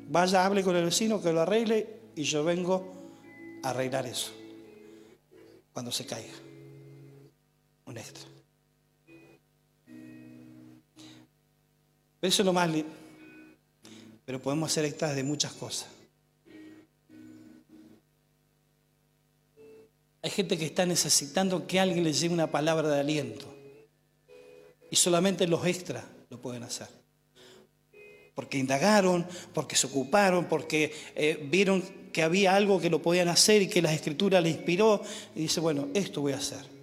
Vaya, 0.09 0.45
hable 0.45 0.61
con 0.61 0.75
el 0.75 0.83
vecino 0.83 1.21
que 1.21 1.31
lo 1.31 1.39
arregle 1.39 2.01
y 2.17 2.23
yo 2.23 2.43
vengo 2.43 2.91
a 3.63 3.69
arreglar 3.69 4.07
eso. 4.07 4.33
Cuando 5.71 5.89
se 5.89 6.05
caiga. 6.05 6.35
Un 7.85 7.97
extra. 7.97 8.29
Eso 12.21 12.41
es 12.41 12.45
lo 12.45 12.51
más 12.51 12.69
lindo. 12.69 13.04
Pero 14.25 14.41
podemos 14.41 14.71
hacer 14.71 14.85
extras 14.85 15.15
de 15.15 15.23
muchas 15.23 15.53
cosas. 15.53 15.87
Hay 20.21 20.31
gente 20.31 20.57
que 20.57 20.65
está 20.65 20.87
necesitando 20.87 21.67
que 21.67 21.79
alguien 21.79 22.03
le 22.03 22.11
lleve 22.11 22.33
una 22.33 22.49
palabra 22.49 22.89
de 22.89 22.99
aliento. 22.99 23.45
Y 24.89 24.95
solamente 24.95 25.47
los 25.47 25.63
extras 25.67 26.03
lo 26.31 26.41
pueden 26.41 26.63
hacer. 26.63 26.87
Porque 28.33 28.57
indagaron, 28.57 29.27
porque 29.53 29.75
se 29.75 29.85
ocuparon, 29.85 30.45
porque 30.45 30.91
eh, 31.15 31.47
vieron 31.49 31.83
que 32.11 32.23
había 32.23 32.55
algo 32.55 32.81
que 32.81 32.89
lo 32.89 33.03
podían 33.03 33.27
hacer 33.27 33.61
y 33.61 33.67
que 33.67 33.83
la 33.83 33.93
escritura 33.93 34.41
le 34.41 34.49
inspiró. 34.49 35.03
Y 35.35 35.41
dice, 35.41 35.59
bueno, 35.59 35.89
esto 35.93 36.21
voy 36.21 36.33
a 36.33 36.37
hacer. 36.37 36.74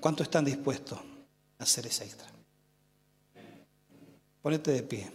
¿Cuánto 0.00 0.22
están 0.22 0.44
dispuestos 0.44 0.98
a 1.58 1.62
hacer 1.62 1.86
ese 1.86 2.04
extra? 2.04 2.28
Ponete 4.42 4.70
de 4.70 4.82
pie. 4.82 5.10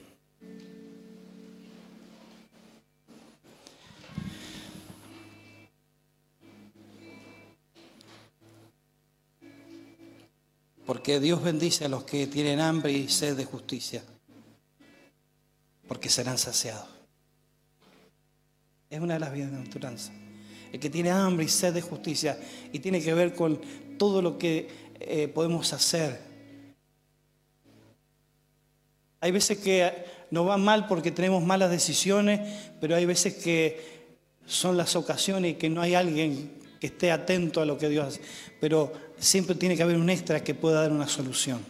Porque 10.86 11.22
Dios 11.22 11.42
bendice 11.42 11.86
a 11.86 11.88
los 11.88 12.04
que 12.04 12.28
tienen 12.28 12.60
hambre 12.60 12.92
y 12.92 13.08
sed 13.08 13.38
de 13.38 13.46
justicia, 13.46 14.04
porque 15.88 16.10
serán 16.10 16.38
saciados. 16.38 16.90
Es 18.90 19.00
una 19.00 19.14
de 19.14 19.22
las 19.22 19.32
bienaventuranzas. 19.32 20.12
El 20.74 20.80
que 20.82 20.90
tiene 20.90 21.12
hambre 21.12 21.46
y 21.46 21.48
sed 21.48 21.74
de 21.74 21.82
justicia 21.82 22.38
y 22.74 22.80
tiene 22.80 23.02
que 23.02 23.14
ver 23.14 23.34
con 23.34 23.62
todo 24.02 24.24
lo 24.24 24.40
que 24.40 24.68
eh, 25.00 25.28
podemos 25.28 25.74
hacer 25.74 26.32
hay 29.22 29.32
veces 29.32 29.60
que 29.60 29.94
nos 30.32 30.48
va 30.48 30.58
mal 30.58 30.88
porque 30.88 31.12
tenemos 31.12 31.44
malas 31.44 31.70
decisiones, 31.70 32.42
pero 32.82 32.96
hay 32.96 33.06
veces 33.06 33.36
que 33.36 34.02
son 34.48 34.76
las 34.76 34.96
ocasiones 34.96 35.52
y 35.52 35.56
que 35.56 35.70
no 35.70 35.80
hay 35.80 35.94
alguien 35.94 36.52
que 36.80 36.88
esté 36.88 37.12
atento 37.12 37.62
a 37.62 37.66
lo 37.66 37.78
que 37.78 37.88
Dios 37.88 38.08
hace. 38.08 38.22
Pero 38.60 38.92
siempre 39.20 39.54
tiene 39.54 39.78
que 39.78 39.84
haber 39.84 39.98
un 39.98 40.10
extra 40.10 40.44
que 40.44 40.56
pueda 40.56 40.82
dar 40.82 40.92
una 40.92 41.08
solución. 41.08 41.64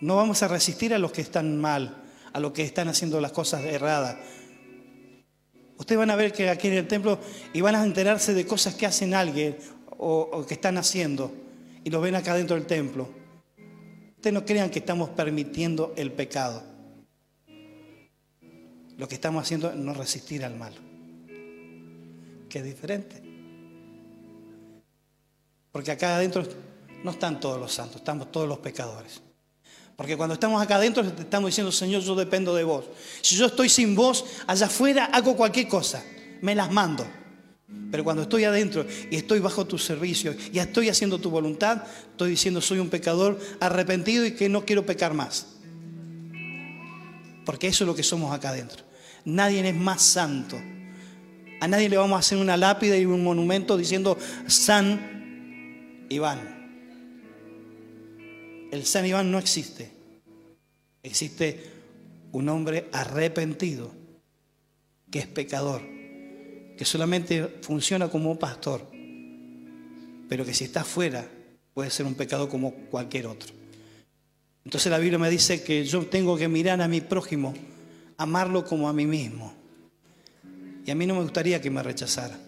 No 0.00 0.16
vamos 0.16 0.42
a 0.42 0.48
resistir 0.48 0.92
a 0.92 0.98
los 0.98 1.12
que 1.12 1.20
están 1.20 1.56
mal, 1.60 2.02
a 2.32 2.40
los 2.40 2.50
que 2.50 2.62
están 2.62 2.88
haciendo 2.88 3.20
las 3.20 3.30
cosas 3.30 3.64
erradas. 3.64 4.16
Ustedes 5.78 5.98
van 5.98 6.10
a 6.10 6.16
ver 6.16 6.32
que 6.32 6.48
aquí 6.48 6.68
en 6.68 6.74
el 6.74 6.88
templo 6.88 7.18
y 7.52 7.60
van 7.60 7.74
a 7.74 7.84
enterarse 7.84 8.32
de 8.34 8.46
cosas 8.46 8.74
que 8.74 8.86
hacen 8.86 9.14
alguien 9.14 9.56
o, 9.98 10.44
que 10.46 10.54
están 10.54 10.78
haciendo 10.78 11.32
y 11.84 11.90
lo 11.90 12.00
ven 12.00 12.14
acá 12.14 12.34
dentro 12.34 12.56
del 12.56 12.66
templo. 12.66 13.08
Ustedes 14.16 14.32
no 14.32 14.44
crean 14.44 14.70
que 14.70 14.78
estamos 14.78 15.10
permitiendo 15.10 15.92
el 15.96 16.12
pecado. 16.12 16.62
Lo 18.96 19.06
que 19.06 19.14
estamos 19.14 19.42
haciendo 19.42 19.70
es 19.70 19.76
no 19.76 19.92
resistir 19.92 20.44
al 20.44 20.56
mal. 20.56 20.72
Que 22.48 22.58
es 22.60 22.64
diferente. 22.64 23.22
Porque 25.70 25.90
acá 25.90 26.16
adentro 26.16 26.42
no 27.04 27.10
están 27.10 27.38
todos 27.38 27.60
los 27.60 27.72
santos, 27.72 27.96
estamos 27.96 28.32
todos 28.32 28.48
los 28.48 28.58
pecadores. 28.58 29.20
Porque 29.96 30.16
cuando 30.16 30.34
estamos 30.34 30.60
acá 30.60 30.76
adentro 30.76 31.02
estamos 31.02 31.48
diciendo, 31.48 31.72
Señor, 31.72 32.02
yo 32.02 32.14
dependo 32.14 32.54
de 32.54 32.64
vos. 32.64 32.84
Si 33.22 33.34
yo 33.34 33.46
estoy 33.46 33.70
sin 33.70 33.94
vos, 33.94 34.24
allá 34.46 34.66
afuera 34.66 35.06
hago 35.06 35.34
cualquier 35.34 35.68
cosa, 35.68 36.04
me 36.42 36.54
las 36.54 36.70
mando. 36.70 37.06
Pero 37.90 38.04
cuando 38.04 38.22
estoy 38.22 38.44
adentro 38.44 38.86
y 39.10 39.16
estoy 39.16 39.40
bajo 39.40 39.66
tu 39.66 39.78
servicio 39.78 40.36
y 40.52 40.58
estoy 40.58 40.90
haciendo 40.90 41.18
tu 41.18 41.30
voluntad, 41.30 41.82
estoy 42.10 42.30
diciendo 42.30 42.60
soy 42.60 42.78
un 42.78 42.90
pecador 42.90 43.40
arrepentido 43.58 44.26
y 44.26 44.32
que 44.32 44.48
no 44.48 44.66
quiero 44.66 44.84
pecar 44.84 45.14
más. 45.14 45.46
Porque 47.46 47.68
eso 47.68 47.84
es 47.84 47.88
lo 47.88 47.94
que 47.94 48.02
somos 48.02 48.34
acá 48.34 48.50
adentro. 48.50 48.84
Nadie 49.24 49.66
es 49.66 49.74
más 49.74 50.02
santo. 50.02 50.60
A 51.60 51.68
nadie 51.68 51.88
le 51.88 51.96
vamos 51.96 52.16
a 52.16 52.20
hacer 52.20 52.36
una 52.36 52.56
lápida 52.56 52.98
y 52.98 53.06
un 53.06 53.24
monumento 53.24 53.76
diciendo 53.76 54.18
San 54.46 56.04
Iván. 56.10 56.55
El 58.76 58.84
San 58.84 59.06
Iván 59.06 59.30
no 59.30 59.38
existe. 59.38 59.90
Existe 61.02 61.58
un 62.32 62.46
hombre 62.50 62.88
arrepentido 62.92 63.90
que 65.10 65.20
es 65.20 65.26
pecador 65.26 65.80
que 66.76 66.84
solamente 66.84 67.56
funciona 67.62 68.10
como 68.10 68.38
pastor, 68.38 68.86
pero 70.28 70.44
que 70.44 70.52
si 70.52 70.64
está 70.64 70.84
fuera 70.84 71.26
puede 71.72 71.88
ser 71.88 72.04
un 72.04 72.14
pecado 72.16 72.50
como 72.50 72.74
cualquier 72.90 73.28
otro. 73.28 73.50
Entonces 74.62 74.90
la 74.90 74.98
Biblia 74.98 75.18
me 75.18 75.30
dice 75.30 75.62
que 75.62 75.86
yo 75.86 76.04
tengo 76.04 76.36
que 76.36 76.48
mirar 76.48 76.82
a 76.82 76.86
mi 76.86 77.00
prójimo, 77.00 77.54
amarlo 78.18 78.66
como 78.66 78.90
a 78.90 78.92
mí 78.92 79.06
mismo. 79.06 79.54
Y 80.84 80.90
a 80.90 80.94
mí 80.94 81.06
no 81.06 81.14
me 81.14 81.22
gustaría 81.22 81.62
que 81.62 81.70
me 81.70 81.82
rechazaran. 81.82 82.38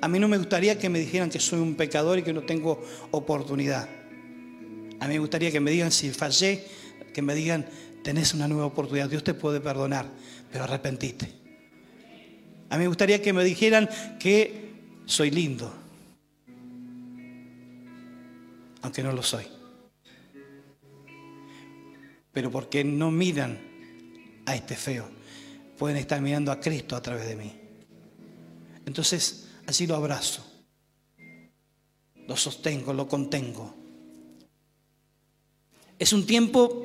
A 0.00 0.08
mí 0.08 0.18
no 0.18 0.26
me 0.26 0.38
gustaría 0.38 0.80
que 0.80 0.88
me 0.88 0.98
dijeran 0.98 1.30
que 1.30 1.38
soy 1.38 1.60
un 1.60 1.76
pecador 1.76 2.18
y 2.18 2.24
que 2.24 2.32
no 2.32 2.42
tengo 2.42 2.82
oportunidad. 3.12 4.01
A 5.02 5.08
mí 5.08 5.14
me 5.14 5.18
gustaría 5.18 5.50
que 5.50 5.58
me 5.58 5.72
digan 5.72 5.90
si 5.90 6.12
fallé, 6.12 6.64
que 7.12 7.22
me 7.22 7.34
digan, 7.34 7.66
tenés 8.04 8.34
una 8.34 8.46
nueva 8.46 8.66
oportunidad, 8.66 9.10
Dios 9.10 9.24
te 9.24 9.34
puede 9.34 9.60
perdonar, 9.60 10.06
pero 10.52 10.62
arrepentiste. 10.62 11.28
A 12.70 12.76
mí 12.76 12.82
me 12.82 12.86
gustaría 12.86 13.20
que 13.20 13.32
me 13.32 13.42
dijeran 13.42 13.88
que 14.20 14.76
soy 15.04 15.32
lindo, 15.32 15.74
aunque 18.82 19.02
no 19.02 19.10
lo 19.10 19.24
soy. 19.24 19.44
Pero 22.30 22.52
porque 22.52 22.84
no 22.84 23.10
miran 23.10 23.58
a 24.46 24.54
este 24.54 24.76
feo, 24.76 25.08
pueden 25.78 25.96
estar 25.96 26.20
mirando 26.20 26.52
a 26.52 26.60
Cristo 26.60 26.94
a 26.94 27.02
través 27.02 27.26
de 27.26 27.34
mí. 27.34 27.52
Entonces, 28.86 29.48
así 29.66 29.84
lo 29.84 29.96
abrazo, 29.96 30.46
lo 32.28 32.36
sostengo, 32.36 32.92
lo 32.92 33.08
contengo. 33.08 33.81
Es 36.02 36.12
un 36.12 36.26
tiempo 36.26 36.84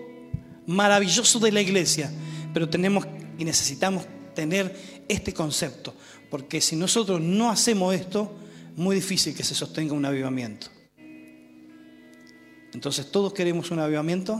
maravilloso 0.68 1.40
de 1.40 1.52
la 1.52 1.60
iglesia, 1.60 2.12
pero 2.54 2.70
tenemos 2.70 3.08
y 3.40 3.46
necesitamos 3.46 4.06
tener 4.36 4.76
este 5.08 5.34
concepto, 5.34 5.96
porque 6.30 6.62
si 6.62 6.76
nosotros 6.76 7.20
no 7.20 7.50
hacemos 7.50 7.96
esto, 7.96 8.32
muy 8.76 8.96
difícil 8.96 9.36
que 9.36 9.44
se 9.44 9.56
sostenga 9.56 9.96
un 9.96 10.06
avivamiento. 10.06 10.68
Entonces, 12.76 13.10
¿todos 13.10 13.34
queremos 13.34 13.72
un 13.72 13.80
avivamiento? 13.80 14.40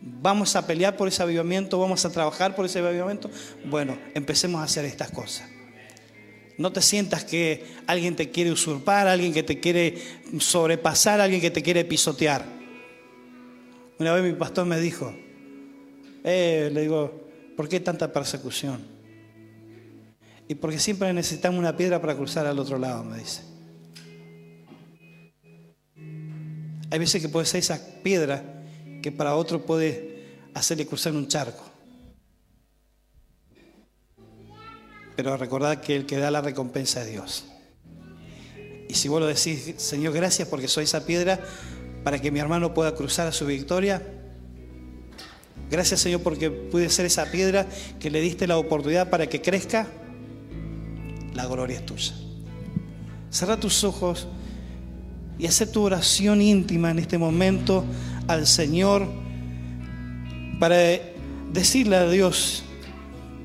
¿Vamos 0.00 0.56
a 0.56 0.66
pelear 0.66 0.96
por 0.96 1.06
ese 1.06 1.22
avivamiento? 1.22 1.78
¿Vamos 1.78 2.06
a 2.06 2.10
trabajar 2.10 2.56
por 2.56 2.64
ese 2.64 2.78
avivamiento? 2.78 3.30
Bueno, 3.66 3.98
empecemos 4.14 4.62
a 4.62 4.64
hacer 4.64 4.86
estas 4.86 5.10
cosas. 5.10 5.46
No 6.56 6.72
te 6.72 6.80
sientas 6.80 7.26
que 7.26 7.66
alguien 7.86 8.16
te 8.16 8.30
quiere 8.30 8.50
usurpar, 8.50 9.08
alguien 9.08 9.34
que 9.34 9.42
te 9.42 9.60
quiere 9.60 9.98
sobrepasar, 10.38 11.20
alguien 11.20 11.42
que 11.42 11.50
te 11.50 11.62
quiere 11.62 11.84
pisotear. 11.84 12.59
Una 14.00 14.14
vez 14.14 14.24
mi 14.24 14.32
pastor 14.32 14.64
me 14.64 14.80
dijo, 14.80 15.14
eh, 16.24 16.70
le 16.72 16.80
digo, 16.80 17.28
¿por 17.54 17.68
qué 17.68 17.80
tanta 17.80 18.10
persecución? 18.10 18.80
Y 20.48 20.54
porque 20.54 20.78
siempre 20.78 21.12
necesitamos 21.12 21.58
una 21.58 21.76
piedra 21.76 22.00
para 22.00 22.16
cruzar 22.16 22.46
al 22.46 22.58
otro 22.58 22.78
lado, 22.78 23.04
me 23.04 23.18
dice. 23.18 23.42
Hay 26.90 26.98
veces 26.98 27.20
que 27.20 27.28
puede 27.28 27.44
ser 27.44 27.58
esa 27.58 27.78
piedra 28.02 28.64
que 29.02 29.12
para 29.12 29.36
otro 29.36 29.66
puede 29.66 30.38
hacerle 30.54 30.86
cruzar 30.86 31.12
un 31.12 31.28
charco. 31.28 31.62
Pero 35.14 35.36
recordad 35.36 35.82
que 35.82 35.94
el 35.94 36.06
que 36.06 36.16
da 36.16 36.30
la 36.30 36.40
recompensa 36.40 37.02
es 37.02 37.10
Dios. 37.10 37.44
Y 38.88 38.94
si 38.94 39.08
vos 39.08 39.20
lo 39.20 39.26
decís, 39.26 39.74
Señor, 39.76 40.14
gracias 40.14 40.48
porque 40.48 40.68
soy 40.68 40.84
esa 40.84 41.04
piedra 41.04 41.38
para 42.04 42.18
que 42.18 42.30
mi 42.30 42.40
hermano 42.40 42.74
pueda 42.74 42.94
cruzar 42.94 43.26
a 43.26 43.32
su 43.32 43.46
victoria. 43.46 44.02
Gracias, 45.70 46.00
Señor, 46.00 46.22
porque 46.22 46.50
pude 46.50 46.88
ser 46.90 47.06
esa 47.06 47.26
piedra 47.26 47.66
que 47.98 48.10
le 48.10 48.20
diste 48.20 48.46
la 48.46 48.58
oportunidad 48.58 49.08
para 49.10 49.28
que 49.28 49.40
crezca. 49.40 49.86
La 51.34 51.46
gloria 51.46 51.76
es 51.76 51.86
tuya. 51.86 52.12
Cerra 53.30 53.58
tus 53.58 53.84
ojos 53.84 54.26
y 55.38 55.46
hacer 55.46 55.70
tu 55.70 55.82
oración 55.82 56.42
íntima 56.42 56.90
en 56.90 56.98
este 56.98 57.18
momento 57.18 57.84
al 58.26 58.46
Señor 58.46 59.06
para 60.58 60.76
decirle 61.52 61.96
a 61.96 62.08
Dios, 62.10 62.64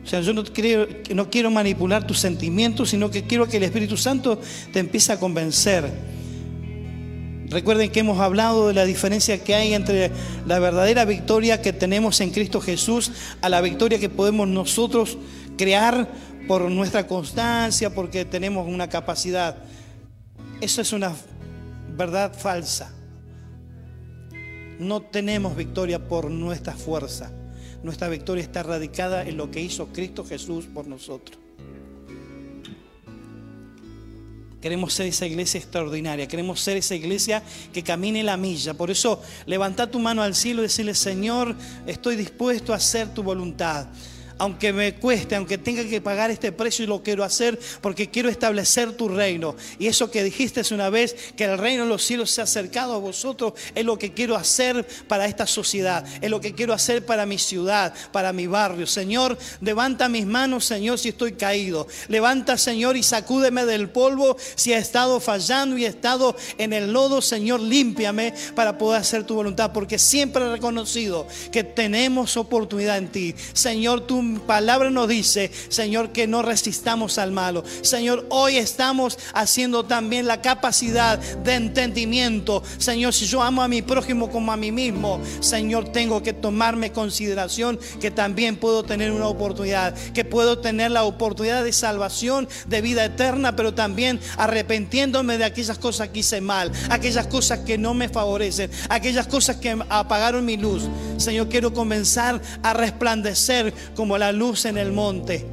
o 0.04 0.08
sea, 0.08 0.22
yo 0.22 0.34
no, 0.34 0.44
no 1.16 1.30
quiero 1.30 1.52
manipular 1.52 2.06
tus 2.06 2.20
sentimientos, 2.20 2.90
sino 2.90 3.10
que 3.10 3.24
quiero 3.24 3.48
que 3.48 3.58
el 3.58 3.64
Espíritu 3.64 3.98
Santo 3.98 4.40
te 4.72 4.80
empiece 4.80 5.12
a 5.14 5.20
convencer. 5.20 6.15
Recuerden 7.50 7.92
que 7.92 8.00
hemos 8.00 8.20
hablado 8.20 8.68
de 8.68 8.74
la 8.74 8.86
diferencia 8.86 9.44
que 9.44 9.54
hay 9.54 9.74
entre 9.74 10.12
la 10.48 10.60
verdadera 10.60 11.06
victoria 11.06 11.62
que 11.62 11.74
tenemos 11.74 12.20
en 12.22 12.32
Cristo 12.32 12.60
Jesús 12.60 13.12
a 13.42 13.50
la 13.50 13.62
victoria 13.62 14.00
que 14.00 14.10
podemos 14.10 14.48
nosotros 14.48 15.18
crear 15.58 16.10
por 16.48 16.70
nuestra 16.70 17.08
constancia, 17.08 17.94
porque 17.94 18.26
tenemos 18.26 18.68
una 18.68 18.90
capacidad. 18.90 19.58
Eso 20.62 20.82
es 20.82 20.94
una 20.94 21.14
verdad 21.96 22.34
falsa. 22.34 22.94
No 24.80 25.02
tenemos 25.02 25.56
victoria 25.56 26.08
por 26.08 26.30
nuestra 26.30 26.74
fuerza. 26.74 27.32
Nuestra 27.84 28.10
victoria 28.10 28.44
está 28.44 28.64
radicada 28.64 29.24
en 29.24 29.38
lo 29.38 29.52
que 29.52 29.62
hizo 29.62 29.88
Cristo 29.88 30.26
Jesús 30.26 30.66
por 30.66 30.88
nosotros. 30.88 31.45
Queremos 34.66 34.96
ser 34.96 35.06
esa 35.06 35.28
iglesia 35.28 35.60
extraordinaria, 35.60 36.28
queremos 36.28 36.60
ser 36.60 36.78
esa 36.78 36.96
iglesia 36.96 37.44
que 37.72 37.84
camine 37.84 38.24
la 38.24 38.36
milla. 38.36 38.74
Por 38.74 38.90
eso 38.90 39.22
levanta 39.46 39.92
tu 39.92 40.00
mano 40.00 40.24
al 40.24 40.34
cielo 40.34 40.62
y 40.62 40.64
decirle, 40.64 40.96
Señor, 40.96 41.56
estoy 41.86 42.16
dispuesto 42.16 42.74
a 42.74 42.78
hacer 42.78 43.14
tu 43.14 43.22
voluntad 43.22 43.86
aunque 44.38 44.74
me 44.74 44.96
cueste, 44.96 45.36
aunque 45.36 45.58
tenga 45.58 45.84
que 45.86 46.02
pagar 46.02 46.32
este 46.32 46.52
precio 46.52 46.84
y 46.84 46.88
lo 46.88 47.04
quiero 47.04 47.24
hacer 47.24 47.60
porque 47.82 48.10
quiero 48.10 48.30
establecer 48.30 48.94
tu 48.94 49.10
reino. 49.10 49.56
Y 49.80 49.88
eso 49.88 50.12
que 50.12 50.24
dijiste 50.24 50.56
una 50.74 50.90
vez, 50.90 51.16
que 51.36 51.44
el 51.44 51.58
reino 51.58 51.84
de 51.84 51.90
los 51.90 52.04
cielos 52.04 52.32
se 52.32 52.42
ha 52.42 52.46
acercado 52.46 52.94
a 52.94 52.98
vosotros, 52.98 53.54
es 53.74 53.86
lo 53.86 53.98
que 53.98 54.14
quiero 54.14 54.36
hacer 54.36 54.86
para 55.08 55.26
esta 55.26 55.46
sociedad, 55.46 56.06
es 56.22 56.30
lo 56.30 56.40
que 56.42 56.54
quiero 56.54 56.74
hacer 56.74 57.06
para 57.06 57.26
mi 57.26 57.38
ciudad, 57.38 57.94
para 58.12 58.34
mi 58.34 58.48
barrio. 58.48 58.88
Señor, 58.88 59.38
levanta 59.62 60.10
mis 60.10 60.26
manos, 60.26 60.66
Señor, 60.66 60.98
si 60.98 61.10
estoy 61.10 61.34
caído. 61.34 61.88
Levanta, 62.08 62.58
Señor, 62.58 62.98
y 62.98 63.04
sacúdeme 63.04 63.66
del 63.66 63.90
polvo 63.90 64.38
si 64.56 64.74
he 64.74 64.78
estado 64.78 65.20
fallando 65.20 65.78
y 65.78 65.86
he 65.86 65.90
estado 65.90 66.36
en 66.58 66.74
el 66.74 66.92
lodo, 66.92 67.22
Señor, 67.22 67.60
límpiame 67.60 68.34
para 68.56 68.78
poder 68.78 69.02
hacer 69.02 69.26
tu 69.26 69.36
voluntad, 69.36 69.72
porque 69.74 70.00
siempre 70.00 70.46
he 70.46 70.52
reconocido 70.52 71.28
que 71.52 71.64
tenemos 71.64 72.38
oportunidad 72.38 72.98
en 72.98 73.10
ti. 73.10 73.36
Señor, 73.54 74.02
tú 74.02 74.25
palabra 74.46 74.90
nos 74.90 75.08
dice, 75.08 75.52
Señor, 75.70 76.12
que 76.12 76.28
no 76.28 76.42
resistamos 76.42 77.18
al 77.18 77.32
malo. 77.32 77.64
Señor, 77.82 78.26
hoy 78.30 78.58
estamos 78.58 79.18
haciendo 79.34 79.86
también 79.86 80.28
la 80.28 80.42
capacidad 80.42 81.20
de 81.20 81.54
entendimiento. 81.54 82.64
Señor, 82.78 83.14
si 83.14 83.26
yo 83.26 83.42
amo 83.42 83.62
a 83.62 83.68
mi 83.68 83.82
prójimo 83.82 84.30
como 84.30 84.52
a 84.52 84.58
mí 84.58 84.72
mismo, 84.72 85.20
Señor, 85.40 85.92
tengo 85.92 86.24
que 86.24 86.34
tomarme 86.34 86.92
consideración 86.92 87.80
que 88.00 88.12
también 88.12 88.58
puedo 88.58 88.84
tener 88.84 89.12
una 89.12 89.28
oportunidad, 89.28 89.94
que 90.14 90.26
puedo 90.26 90.60
tener 90.60 90.92
la 90.92 91.04
oportunidad 91.04 91.64
de 91.64 91.74
salvación, 91.74 92.48
de 92.68 92.82
vida 92.82 93.06
eterna, 93.06 93.56
pero 93.56 93.74
también 93.74 94.20
arrepentiéndome 94.38 95.38
de 95.38 95.46
aquellas 95.46 95.78
cosas 95.78 96.10
que 96.10 96.20
hice 96.20 96.42
mal, 96.42 96.72
aquellas 96.90 97.28
cosas 97.28 97.60
que 97.60 97.78
no 97.78 97.94
me 97.94 98.10
favorecen, 98.10 98.70
aquellas 98.90 99.28
cosas 99.28 99.58
que 99.58 99.78
apagaron 99.90 100.46
mi 100.46 100.58
luz. 100.58 100.84
Señor, 101.18 101.50
quiero 101.50 101.74
comenzar 101.74 102.42
a 102.64 102.74
resplandecer 102.74 103.74
la 104.18 104.32
luz 104.32 104.66
en 104.66 104.78
el 104.78 104.92
monte. 104.92 105.46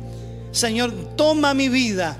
Señor, 0.50 0.92
toma 1.16 1.54
mi 1.54 1.68
vida 1.68 2.16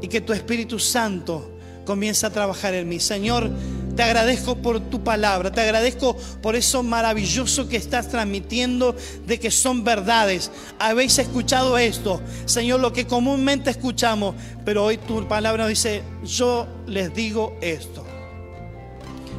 y 0.00 0.08
que 0.08 0.20
tu 0.20 0.32
Espíritu 0.32 0.78
Santo 0.78 1.50
comience 1.84 2.26
a 2.26 2.30
trabajar 2.30 2.74
en 2.74 2.88
mí. 2.88 3.00
Señor, 3.00 3.50
te 3.96 4.02
agradezco 4.02 4.56
por 4.56 4.80
tu 4.80 5.04
palabra, 5.04 5.52
te 5.52 5.60
agradezco 5.60 6.16
por 6.40 6.56
eso 6.56 6.82
maravilloso 6.82 7.68
que 7.68 7.76
estás 7.76 8.08
transmitiendo 8.08 8.96
de 9.26 9.38
que 9.38 9.50
son 9.50 9.84
verdades. 9.84 10.50
Habéis 10.78 11.18
escuchado 11.18 11.76
esto, 11.76 12.20
Señor, 12.46 12.80
lo 12.80 12.92
que 12.92 13.06
comúnmente 13.06 13.70
escuchamos, 13.70 14.34
pero 14.64 14.84
hoy 14.84 14.96
tu 14.96 15.28
palabra 15.28 15.66
dice, 15.66 16.02
yo 16.24 16.66
les 16.86 17.12
digo 17.14 17.56
esto. 17.60 18.04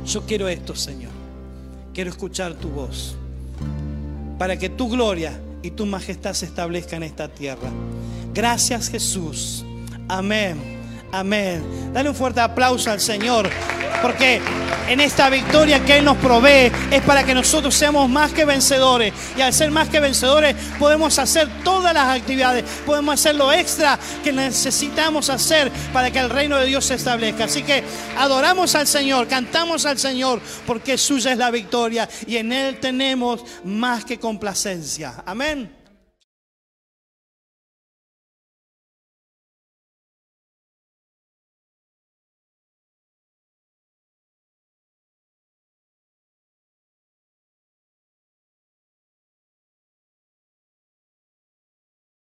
Yo 0.06 0.26
quiero 0.26 0.48
esto, 0.48 0.76
Señor. 0.76 1.12
Quiero 1.94 2.10
escuchar 2.10 2.54
tu 2.56 2.70
voz 2.70 3.16
para 4.38 4.58
que 4.58 4.70
tu 4.70 4.90
gloria 4.90 5.40
y 5.62 5.72
tu 5.72 5.86
majestad 5.86 6.34
se 6.34 6.46
establezca 6.46 6.96
en 6.96 7.04
esta 7.04 7.28
tierra. 7.28 7.70
Gracias 8.34 8.90
Jesús. 8.90 9.66
Amén. 10.08 10.58
Amén. 11.12 11.64
Dale 11.94 12.10
un 12.10 12.16
fuerte 12.16 12.42
aplauso 12.42 12.90
al 12.90 13.00
Señor, 13.00 13.50
porque 14.02 14.42
en 14.88 15.00
esta 15.00 15.30
victoria 15.30 15.84
que 15.84 15.98
Él 15.98 16.06
nos 16.06 16.18
provee 16.18 16.72
es 16.92 17.02
para 17.04 17.24
que 17.24 17.34
nosotros 17.34 17.74
seamos 17.74 18.10
más 18.10 18.32
que 18.34 18.46
vencedores. 18.46 19.14
Y 19.38 19.42
al 19.42 19.54
ser 19.54 19.72
más 19.72 19.90
que 19.90 20.00
vencedores 20.00 20.56
podemos 20.80 21.18
hacer 21.20 21.48
todas 21.64 21.94
las 21.94 22.08
actividades, 22.08 22.64
podemos 22.86 23.16
hacer 23.16 23.36
lo 23.36 23.52
extra 23.52 23.98
que 24.24 24.32
necesitamos 24.32 25.30
hacer 25.30 25.72
para 25.92 26.12
que 26.12 26.20
el 26.20 26.30
reino 26.30 26.58
de 26.58 26.66
Dios 26.66 26.86
se 26.86 26.96
establezca. 26.96 27.46
Así 27.46 27.64
que 27.64 27.84
adoramos 28.18 28.76
al 28.76 28.88
Señor, 28.88 29.28
cantamos 29.28 29.86
al 29.86 29.98
Señor, 29.98 30.42
porque 30.66 30.98
suya 30.98 31.32
es 31.32 31.38
la 31.38 31.52
victoria 31.52 32.10
y 32.28 32.38
en 32.38 32.52
Él 32.52 32.80
tenemos 32.80 33.44
más 33.64 34.06
que 34.06 34.20
complacencia. 34.20 35.24
Amén. 35.26 35.83